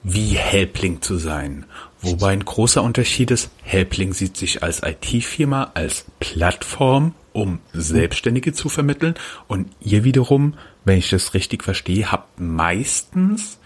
wie 0.02 0.37
Helpling 0.37 1.00
zu 1.00 1.16
sein. 1.16 1.64
Wobei 2.00 2.33
ein 2.33 2.44
großer 2.44 2.83
Unterschied 2.83 3.31
ist, 3.31 3.50
Helpling 3.62 4.12
sieht 4.12 4.37
sich 4.37 4.62
als 4.62 4.83
IT-Firma, 4.83 5.70
als 5.74 6.07
Plattform, 6.18 7.14
um 7.33 7.61
Selbstständige 7.72 8.52
zu 8.52 8.68
vermitteln. 8.68 9.14
Und 9.46 9.68
ihr 9.81 10.02
wiederum, 10.02 10.55
wenn 10.85 10.98
ich 10.98 11.11
das 11.11 11.35
richtig 11.35 11.62
verstehe, 11.62 12.11
habt 12.11 12.40
meistens 12.40 13.59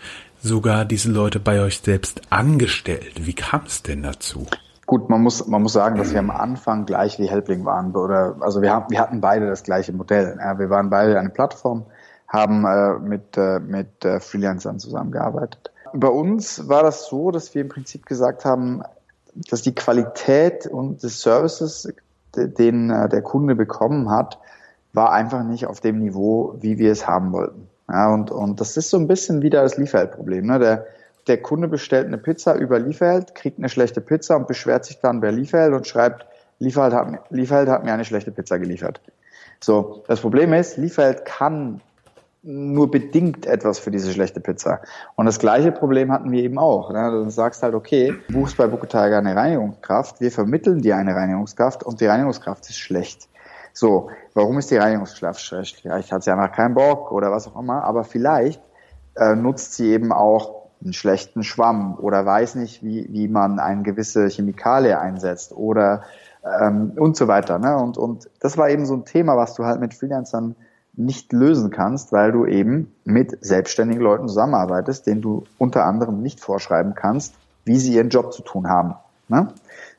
sogar 0.42 0.84
diese 0.84 1.10
Leute 1.10 1.40
bei 1.40 1.60
euch 1.60 1.78
selbst 1.78 2.20
angestellt. 2.30 3.26
Wie 3.26 3.32
kam 3.32 3.62
es 3.66 3.82
denn 3.82 4.02
dazu? 4.02 4.46
Gut, 4.86 5.10
man 5.10 5.20
muss, 5.20 5.46
man 5.48 5.62
muss 5.62 5.72
sagen, 5.72 5.96
dass 5.96 6.12
wir 6.12 6.20
am 6.20 6.30
Anfang 6.30 6.86
gleich 6.86 7.18
wie 7.18 7.28
Helpling 7.28 7.64
waren. 7.64 7.94
Oder, 7.96 8.36
also 8.40 8.62
wir, 8.62 8.72
haben, 8.72 8.86
wir 8.88 9.00
hatten 9.00 9.20
beide 9.20 9.48
das 9.48 9.64
gleiche 9.64 9.92
Modell. 9.92 10.38
Ja, 10.40 10.58
wir 10.60 10.70
waren 10.70 10.90
beide 10.90 11.18
eine 11.18 11.30
Plattform, 11.30 11.86
haben 12.28 12.64
äh, 12.64 12.98
mit, 13.00 13.36
äh, 13.36 13.58
mit 13.58 14.04
äh, 14.04 14.20
Freelancern 14.20 14.78
zusammengearbeitet. 14.78 15.72
Bei 15.92 16.08
uns 16.08 16.68
war 16.68 16.84
das 16.84 17.06
so, 17.06 17.32
dass 17.32 17.54
wir 17.54 17.62
im 17.62 17.68
Prinzip 17.68 18.06
gesagt 18.06 18.44
haben, 18.44 18.82
dass 19.34 19.62
die 19.62 19.74
Qualität 19.74 20.66
und 20.66 21.02
des 21.02 21.20
Services, 21.20 21.92
den 22.36 22.90
äh, 22.90 23.08
der 23.08 23.22
Kunde 23.22 23.56
bekommen 23.56 24.10
hat, 24.10 24.38
war 24.92 25.12
einfach 25.12 25.42
nicht 25.42 25.66
auf 25.66 25.80
dem 25.80 25.98
Niveau, 25.98 26.54
wie 26.60 26.78
wir 26.78 26.92
es 26.92 27.08
haben 27.08 27.32
wollten. 27.32 27.68
Ja, 27.88 28.12
und, 28.12 28.30
und 28.30 28.60
das 28.60 28.76
ist 28.76 28.90
so 28.90 28.98
ein 28.98 29.08
bisschen 29.08 29.42
wieder 29.42 29.62
das 29.62 29.76
Lieferheld-Problem. 29.76 30.46
Ne? 30.46 30.58
Der, 30.58 30.86
der 31.26 31.42
Kunde 31.42 31.68
bestellt 31.68 32.06
eine 32.06 32.18
Pizza 32.18 32.54
über 32.54 32.78
Lieferheld, 32.78 33.34
kriegt 33.34 33.58
eine 33.58 33.68
schlechte 33.68 34.00
Pizza 34.00 34.36
und 34.36 34.46
beschwert 34.46 34.84
sich 34.84 35.00
dann 35.00 35.20
bei 35.20 35.30
Lieferheld 35.30 35.72
und 35.72 35.86
schreibt, 35.86 36.26
Lieferheld 36.58 36.94
hat, 36.94 37.30
Lieferheld 37.30 37.68
hat 37.68 37.84
mir 37.84 37.92
eine 37.92 38.04
schlechte 38.04 38.30
Pizza 38.30 38.58
geliefert. 38.58 39.00
So, 39.60 40.04
das 40.06 40.20
Problem 40.20 40.52
ist, 40.52 40.76
Lieferheld 40.76 41.24
kann 41.24 41.80
nur 42.42 42.90
bedingt 42.90 43.44
etwas 43.44 43.80
für 43.80 43.90
diese 43.90 44.12
schlechte 44.12 44.40
Pizza. 44.40 44.80
Und 45.16 45.26
das 45.26 45.40
gleiche 45.40 45.72
Problem 45.72 46.12
hatten 46.12 46.30
wir 46.30 46.44
eben 46.44 46.58
auch. 46.58 46.92
Ne? 46.92 47.10
Du 47.10 47.28
sagst 47.28 47.62
halt, 47.64 47.74
okay, 47.74 48.14
du 48.28 48.34
buchst 48.34 48.56
bei 48.56 48.68
Buketiger 48.68 49.18
eine 49.18 49.34
Reinigungskraft, 49.34 50.20
wir 50.20 50.30
vermitteln 50.30 50.80
dir 50.80 50.96
eine 50.96 51.16
Reinigungskraft 51.16 51.82
und 51.82 52.00
die 52.00 52.06
Reinigungskraft 52.06 52.68
ist 52.70 52.78
schlecht. 52.78 53.28
So, 53.72 54.10
warum 54.34 54.58
ist 54.58 54.70
die 54.70 54.76
Reinigungskraft 54.76 55.40
schlecht? 55.40 55.80
Vielleicht 55.80 56.12
hat 56.12 56.22
sie 56.22 56.30
einfach 56.30 56.52
keinen 56.52 56.74
Bock 56.74 57.10
oder 57.10 57.32
was 57.32 57.48
auch 57.48 57.58
immer, 57.58 57.82
aber 57.82 58.04
vielleicht 58.04 58.62
äh, 59.16 59.34
nutzt 59.34 59.74
sie 59.74 59.90
eben 59.90 60.12
auch 60.12 60.55
einen 60.82 60.92
schlechten 60.92 61.42
Schwamm 61.42 61.96
oder 61.98 62.24
weiß 62.24 62.54
nicht, 62.56 62.82
wie, 62.82 63.08
wie 63.10 63.28
man 63.28 63.58
eine 63.58 63.82
gewisse 63.82 64.28
Chemikalie 64.28 64.98
einsetzt 64.98 65.52
oder 65.52 66.02
ähm, 66.44 66.92
und 66.96 67.16
so 67.16 67.28
weiter. 67.28 67.58
Ne? 67.58 67.76
Und, 67.76 67.98
und 67.98 68.28
das 68.40 68.56
war 68.56 68.70
eben 68.70 68.86
so 68.86 68.94
ein 68.94 69.04
Thema, 69.04 69.36
was 69.36 69.54
du 69.54 69.64
halt 69.64 69.80
mit 69.80 69.94
Freelancern 69.94 70.54
nicht 70.94 71.32
lösen 71.32 71.70
kannst, 71.70 72.12
weil 72.12 72.32
du 72.32 72.46
eben 72.46 72.92
mit 73.04 73.44
selbstständigen 73.44 74.02
Leuten 74.02 74.28
zusammenarbeitest, 74.28 75.06
denen 75.06 75.20
du 75.20 75.44
unter 75.58 75.84
anderem 75.84 76.22
nicht 76.22 76.40
vorschreiben 76.40 76.94
kannst, 76.94 77.34
wie 77.64 77.78
sie 77.78 77.94
ihren 77.94 78.08
Job 78.08 78.32
zu 78.32 78.42
tun 78.42 78.68
haben. 78.68 78.94
Ne? 79.28 79.48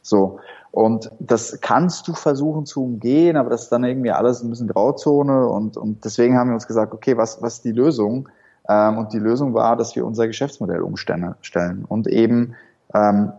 So. 0.01 0.39
Und 0.71 1.11
das 1.19 1.59
kannst 1.61 2.07
du 2.07 2.13
versuchen 2.13 2.65
zu 2.65 2.83
umgehen, 2.83 3.35
aber 3.37 3.49
das 3.49 3.63
ist 3.63 3.71
dann 3.71 3.83
irgendwie 3.83 4.11
alles 4.11 4.43
ein 4.43 4.49
bisschen 4.49 4.67
Grauzone 4.67 5.47
und, 5.47 5.75
und 5.75 6.05
deswegen 6.05 6.37
haben 6.37 6.49
wir 6.49 6.55
uns 6.55 6.67
gesagt, 6.67 6.93
okay, 6.93 7.17
was, 7.17 7.41
was 7.41 7.55
ist 7.55 7.65
die 7.65 7.71
Lösung? 7.71 8.29
Ähm, 8.69 8.97
und 8.97 9.13
die 9.13 9.19
Lösung 9.19 9.53
war, 9.53 9.75
dass 9.75 9.95
wir 9.95 10.06
unser 10.06 10.27
Geschäftsmodell 10.27 10.82
umstellen 10.82 11.86
und 11.88 12.08
eben 12.08 12.56
ähm, 12.93 13.32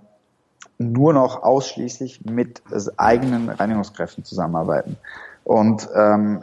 nur 0.78 1.12
noch 1.12 1.42
ausschließlich 1.42 2.24
mit 2.24 2.62
eigenen 2.96 3.48
Reinigungskräften 3.48 4.24
zusammenarbeiten. 4.24 4.96
Und 5.44 5.88
ähm, 5.94 6.42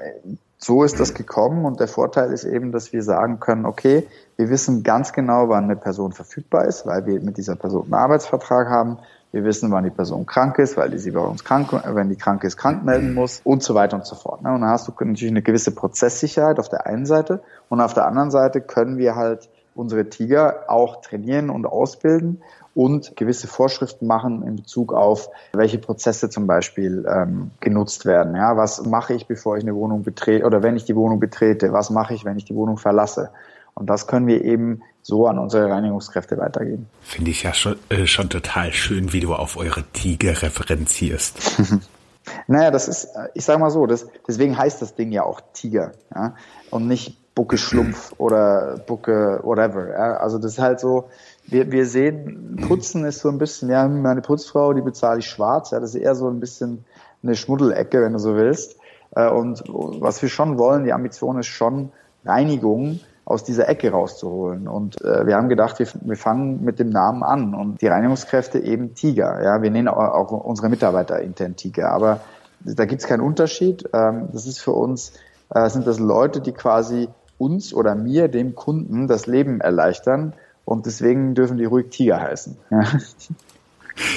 so 0.58 0.84
ist 0.84 1.00
das 1.00 1.14
gekommen 1.14 1.66
und 1.66 1.80
der 1.80 1.88
Vorteil 1.88 2.32
ist 2.32 2.44
eben, 2.44 2.72
dass 2.72 2.92
wir 2.92 3.04
sagen 3.04 3.40
können, 3.40 3.66
okay, 3.66 4.08
wir 4.36 4.50
wissen 4.50 4.84
ganz 4.84 5.14
genau, 5.14 5.48
wann 5.50 5.66
eine 5.66 5.76
Person 5.76 6.12
verfügbar 6.12 6.66
ist, 6.66 6.86
weil 6.86 7.06
wir 7.06 7.22
mit 7.22 7.38
dieser 7.38 7.56
Person 7.56 7.84
einen 7.86 7.94
Arbeitsvertrag 7.94 8.68
haben. 8.68 8.98
Wir 9.36 9.44
wissen, 9.44 9.70
wann 9.70 9.84
die 9.84 9.90
Person 9.90 10.26
krank 10.26 10.60
ist, 10.60 10.78
weil 10.78 10.90
die 10.90 10.98
sie 10.98 11.12
bei 11.12 11.20
uns 11.20 11.44
krank, 11.44 11.74
wenn 11.74 12.08
die 12.08 12.16
krank 12.16 12.46
ist, 12.46 12.56
krank 12.56 12.86
melden 12.86 13.14
muss 13.14 13.42
und 13.44 13.62
so 13.62 13.76
weiter 13.76 13.98
und 13.98 14.06
so 14.06 14.16
fort. 14.16 14.42
Ne? 14.42 14.54
Und 14.54 14.62
dann 14.62 14.70
hast 14.70 14.88
du 14.88 14.94
natürlich 14.98 15.30
eine 15.30 15.42
gewisse 15.42 15.76
Prozesssicherheit 15.76 16.58
auf 16.58 16.70
der 16.70 16.86
einen 16.86 17.06
Seite 17.06 17.42
und 17.68 17.82
auf 17.82 17.94
der 17.94 18.08
anderen 18.08 18.32
Seite 18.32 18.62
können 18.62 18.98
wir 18.98 19.16
halt 19.16 19.50
unsere 19.76 20.10
Tiger 20.10 20.70
auch 20.70 21.02
trainieren 21.02 21.50
und 21.50 21.66
ausbilden 21.66 22.44
und 22.76 23.18
gewisse 23.18 23.48
Vorschriften 23.48 24.08
machen 24.08 24.42
in 24.48 24.56
Bezug 24.56 24.94
auf, 24.94 25.30
welche 25.52 25.80
Prozesse 25.80 26.30
zum 26.30 26.48
Beispiel 26.48 27.06
ähm, 27.06 27.52
genutzt 27.60 28.06
werden. 28.06 28.38
Ja, 28.38 28.56
was 28.56 28.86
mache 28.86 29.16
ich, 29.16 29.28
bevor 29.28 29.58
ich 29.58 29.64
eine 29.64 29.76
Wohnung 29.76 30.04
betrete 30.04 30.46
oder 30.46 30.64
wenn 30.64 30.78
ich 30.78 30.86
die 30.86 30.96
Wohnung 30.96 31.20
betrete? 31.20 31.74
Was 31.74 31.90
mache 31.90 32.14
ich, 32.14 32.24
wenn 32.24 32.38
ich 32.38 32.46
die 32.46 32.56
Wohnung 32.56 32.78
verlasse? 32.78 33.32
Und 33.76 33.88
das 33.88 34.08
können 34.08 34.26
wir 34.26 34.44
eben 34.44 34.82
so 35.02 35.28
an 35.28 35.38
unsere 35.38 35.70
Reinigungskräfte 35.70 36.38
weitergeben. 36.38 36.88
Finde 37.02 37.32
ich 37.32 37.44
ja 37.44 37.54
schon, 37.54 37.76
äh, 37.90 38.08
schon 38.08 38.30
total 38.30 38.72
schön, 38.74 39.14
wie 39.14 39.20
du 39.20 39.36
auf 39.36 39.58
eure 39.58 39.84
Tiger 39.94 40.42
referenzierst. 40.42 41.62
naja, 42.48 42.72
das 42.72 42.88
ist, 42.88 43.10
ich 43.34 43.46
sage 43.46 43.60
mal 43.60 43.70
so, 43.70 43.86
das, 43.86 44.08
deswegen 44.28 44.58
heißt 44.58 44.82
das 44.82 44.96
Ding 44.96 45.12
ja 45.12 45.24
auch 45.24 45.42
Tiger. 45.54 45.92
Ja? 46.16 46.36
Und 46.72 46.88
nicht 46.88 47.36
Bucke 47.36 47.58
Schlumpf 47.58 48.14
oder 48.18 48.78
Bucke 48.88 49.42
whatever. 49.44 49.90
Ja? 49.90 50.18
Also 50.18 50.40
das 50.40 50.54
ist 50.54 50.60
halt 50.60 50.80
so, 50.80 51.10
wir, 51.46 51.72
wir 51.72 51.86
sehen, 51.86 52.66
Putzen 52.68 53.04
ist 53.06 53.20
so 53.20 53.30
ein 53.30 53.38
bisschen, 53.38 53.70
ja, 53.70 53.88
meine 53.88 54.22
Putzfrau, 54.22 54.74
die 54.74 54.82
bezahle 54.82 55.20
ich 55.20 55.28
schwarz, 55.28 55.72
ja, 55.72 55.80
das 55.80 55.94
ist 55.94 56.02
eher 56.02 56.16
so 56.16 56.30
ein 56.30 56.40
bisschen 56.40 56.86
eine 57.22 57.36
Schmuddelecke, 57.36 58.02
wenn 58.02 58.14
du 58.14 58.20
so 58.20 58.36
willst. 58.36 58.78
Äh, 59.16 59.30
und 59.30 59.64
was 59.68 60.22
wir 60.22 60.30
schon 60.30 60.58
wollen, 60.58 60.86
die 60.86 60.94
Ambition 60.94 61.38
ist 61.38 61.48
schon 61.48 61.92
Reinigung 62.24 63.02
aus 63.26 63.44
dieser 63.44 63.68
Ecke 63.68 63.92
rauszuholen. 63.92 64.68
Und 64.68 65.02
äh, 65.02 65.26
wir 65.26 65.36
haben 65.36 65.50
gedacht, 65.50 65.80
wir, 65.80 65.88
wir 66.02 66.16
fangen 66.16 66.64
mit 66.64 66.80
dem 66.80 66.90
Namen 66.90 67.24
an 67.24 67.56
und 67.56 67.82
die 67.82 67.88
Reinigungskräfte 67.88 68.60
eben 68.60 68.94
Tiger. 68.94 69.44
Ja, 69.44 69.62
wir 69.62 69.72
nennen 69.72 69.88
auch, 69.88 69.98
auch 69.98 70.32
unsere 70.32 70.70
Mitarbeiter 70.70 71.20
intern 71.20 71.56
Tiger, 71.56 71.92
aber 71.92 72.22
da 72.62 72.86
gibt 72.86 73.02
es 73.02 73.08
keinen 73.08 73.22
Unterschied. 73.22 73.90
Ähm, 73.94 74.30
das 74.32 74.46
ist 74.46 74.60
für 74.60 74.72
uns, 74.72 75.14
äh, 75.50 75.70
sind 75.70 75.88
das 75.88 76.00
Leute, 76.00 76.40
die 76.40 76.52
quasi 76.52 77.10
uns 77.38 77.74
oder 77.74 77.96
mir, 77.96 78.28
dem 78.28 78.56
Kunden, 78.56 79.08
das 79.08 79.26
Leben 79.26 79.60
erleichtern. 79.60 80.34
Und 80.64 80.86
deswegen 80.86 81.36
dürfen 81.36 81.58
die 81.58 81.66
ruhig 81.66 81.90
Tiger 81.90 82.22
heißen. 82.22 82.58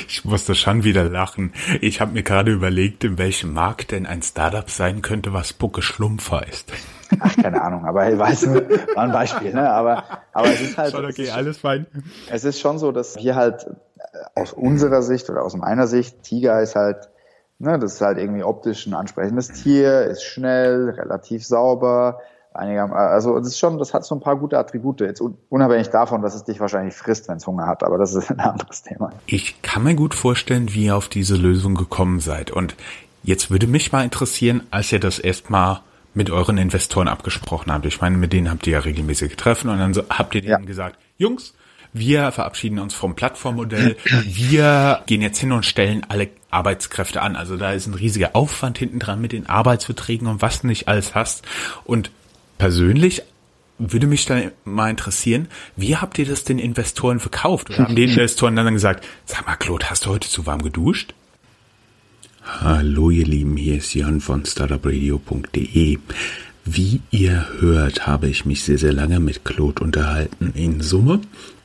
Ich 0.08 0.24
musste 0.24 0.54
schon 0.54 0.84
wieder 0.84 1.04
lachen. 1.04 1.52
Ich 1.80 2.00
habe 2.00 2.12
mir 2.12 2.22
gerade 2.22 2.52
überlegt, 2.52 3.04
in 3.04 3.18
welchem 3.18 3.52
Markt 3.52 3.92
denn 3.92 4.06
ein 4.06 4.22
Startup 4.22 4.68
sein 4.68 5.02
könnte, 5.02 5.32
was 5.32 5.52
Bucke 5.52 5.82
Schlumpf 5.82 6.30
heißt. 6.30 6.72
Ach, 7.20 7.36
keine 7.36 7.62
Ahnung, 7.62 7.86
aber 7.86 8.10
ich 8.10 8.18
weiß, 8.18 8.48
war 8.48 9.04
ein 9.04 9.12
Beispiel, 9.12 9.54
ne? 9.54 9.70
Aber, 9.70 10.04
aber 10.32 10.48
es 10.48 10.60
ist 10.60 10.78
halt. 10.78 10.92
Schon 10.92 11.04
okay, 11.06 11.22
ist, 11.22 11.32
alles 11.32 11.58
fein. 11.58 11.86
Es 12.30 12.44
ist 12.44 12.60
schon 12.60 12.78
so, 12.78 12.92
dass 12.92 13.16
wir 13.16 13.34
halt 13.34 13.66
äh, 13.66 14.40
aus 14.40 14.52
unserer 14.52 15.02
Sicht 15.02 15.30
oder 15.30 15.42
aus 15.42 15.56
meiner 15.56 15.86
Sicht, 15.86 16.22
Tiger 16.22 16.60
ist 16.60 16.76
halt, 16.76 17.08
ne, 17.58 17.78
das 17.78 17.94
ist 17.94 18.00
halt 18.00 18.18
irgendwie 18.18 18.42
optisch 18.42 18.86
ein 18.86 18.94
ansprechendes 18.94 19.48
Tier, 19.48 20.02
ist 20.02 20.22
schnell, 20.22 20.90
relativ 20.90 21.46
sauber, 21.46 22.20
einiger, 22.59 22.92
also 22.92 23.38
das 23.38 23.49
ist 23.49 23.59
schon, 23.59 23.79
das 23.79 23.94
hat 23.94 24.05
so 24.05 24.14
ein 24.14 24.21
paar 24.21 24.37
gute 24.37 24.59
Attribute. 24.59 25.01
Jetzt 25.01 25.23
unabhängig 25.49 25.88
davon, 25.88 26.23
dass 26.23 26.35
es 26.35 26.44
dich 26.44 26.61
wahrscheinlich 26.61 26.94
frisst, 26.94 27.29
wenn 27.29 27.37
es 27.37 27.47
Hunger 27.47 27.66
hat, 27.66 27.83
aber 27.83 27.99
das 27.99 28.14
ist 28.14 28.31
ein 28.31 28.40
anderes 28.40 28.83
Thema. 28.83 29.12
Ich 29.27 29.62
kann 29.62 29.85
mir 29.85 29.94
gut 29.94 30.14
vorstellen, 30.14 30.75
wie 30.75 30.87
ihr 30.87 30.97
auf 30.97 31.09
diese 31.09 31.37
Lösung 31.37 31.75
gekommen 31.75 32.21
seid. 32.21 32.51
Und 32.51 32.75
jetzt 33.23 33.51
würde 33.51 33.66
mich 33.66 33.92
mal 33.92 34.05
interessieren, 34.05 34.62
als 34.71 34.92
ihr 34.92 35.01
das 35.01 35.18
erstmal 35.18 35.81
mit 36.14 36.31
euren 36.31 36.59
Investoren 36.59 37.09
abgesprochen 37.09 37.73
habt. 37.73 37.87
Ich 37.87 38.01
meine, 38.01 38.16
mit 38.16 38.33
denen 38.33 38.51
habt 38.51 38.66
ihr 38.66 38.75
ja 38.75 38.81
regelmäßig 38.81 39.37
Treffen 39.37 39.71
und 39.71 39.79
dann 39.79 39.94
so, 39.94 40.03
habt 40.11 40.35
ihr 40.35 40.40
denen 40.40 40.51
ja. 40.51 40.66
gesagt, 40.66 40.99
Jungs, 41.16 41.55
wir 41.92 42.33
verabschieden 42.33 42.79
uns 42.79 42.94
vom 42.94 43.14
Plattformmodell. 43.14 43.97
Wir 44.25 45.03
gehen 45.07 45.23
jetzt 45.23 45.38
hin 45.38 45.53
und 45.53 45.64
stellen 45.64 46.05
alle 46.09 46.29
Arbeitskräfte 46.51 47.23
an. 47.23 47.37
Also 47.37 47.57
da 47.57 47.73
ist 47.73 47.87
ein 47.87 47.94
riesiger 47.94 48.31
Aufwand 48.35 48.79
hinten 48.79 48.99
dran 48.99 49.21
mit 49.21 49.33
den 49.33 49.49
Arbeitsverträgen 49.49 50.27
und 50.27 50.42
was 50.42 50.64
nicht 50.64 50.88
alles 50.88 51.14
hast. 51.14 51.44
Und 51.85 52.11
persönlich 52.59 53.23
würde 53.79 54.09
mich 54.09 54.27
dann 54.27 54.51
mal 54.64 54.90
interessieren, 54.90 55.47
wie 55.77 55.97
habt 55.97 56.18
ihr 56.18 56.27
das 56.27 56.44
den 56.44 56.59
Investoren 56.59 57.21
verkauft? 57.21 57.71
Oder 57.71 57.85
haben 57.85 57.97
die 57.97 58.05
Investoren 58.11 58.57
dann 58.57 58.75
gesagt, 58.75 59.07
sag 59.25 59.47
mal, 59.47 59.57
Claude, 59.57 59.88
hast 59.88 60.07
du 60.07 60.11
heute 60.11 60.29
zu 60.29 60.47
warm 60.47 60.62
geduscht? 60.62 61.14
Hallo 62.42 63.11
ihr 63.11 63.27
Lieben, 63.27 63.57
hier 63.57 63.77
ist 63.77 63.94
Jan 63.94 64.21
von 64.21 64.44
startupradio.de. 64.44 65.99
Wie 66.64 67.01
ihr 67.11 67.47
hört, 67.61 68.07
habe 68.07 68.29
ich 68.29 68.44
mich 68.44 68.64
sehr, 68.64 68.79
sehr 68.79 68.92
lange 68.92 69.21
mit 69.21 69.44
Claude 69.44 69.83
unterhalten. 69.83 70.53
In 70.55 70.81
Summe 70.81 71.21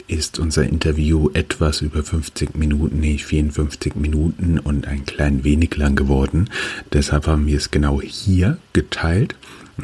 ist 0.07 0.39
unser 0.39 0.63
Interview 0.63 1.29
etwas 1.33 1.81
über 1.81 2.03
50 2.03 2.55
Minuten, 2.55 2.99
nee, 2.99 3.17
54 3.17 3.95
Minuten 3.95 4.59
und 4.59 4.87
ein 4.87 5.05
klein 5.05 5.43
wenig 5.43 5.75
lang 5.77 5.95
geworden. 5.95 6.49
Deshalb 6.91 7.27
haben 7.27 7.47
wir 7.47 7.57
es 7.57 7.71
genau 7.71 8.01
hier 8.01 8.57
geteilt. 8.73 9.35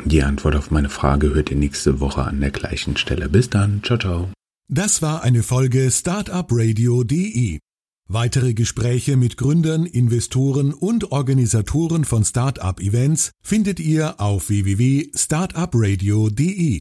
Die 0.05 0.23
Antwort 0.23 0.55
auf 0.55 0.71
meine 0.71 0.89
Frage 0.89 1.33
hört 1.33 1.51
ihr 1.51 1.57
nächste 1.57 1.99
Woche 1.99 2.23
an 2.23 2.39
der 2.39 2.51
gleichen 2.51 2.97
Stelle. 2.97 3.29
Bis 3.29 3.49
dann. 3.49 3.81
Ciao, 3.83 3.97
ciao. 3.97 4.29
Das 4.67 5.01
war 5.01 5.23
eine 5.23 5.43
Folge 5.43 5.89
Startupradio.de. 5.89 7.59
Weitere 8.11 8.55
Gespräche 8.55 9.17
mit 9.17 9.37
Gründern, 9.37 9.85
Investoren 9.85 10.73
und 10.73 11.11
Organisatoren 11.11 12.05
von 12.05 12.25
Startup-Events 12.25 13.29
findet 13.43 13.79
ihr 13.79 14.19
auf 14.19 14.49
www.startupradio.de. 14.49 16.79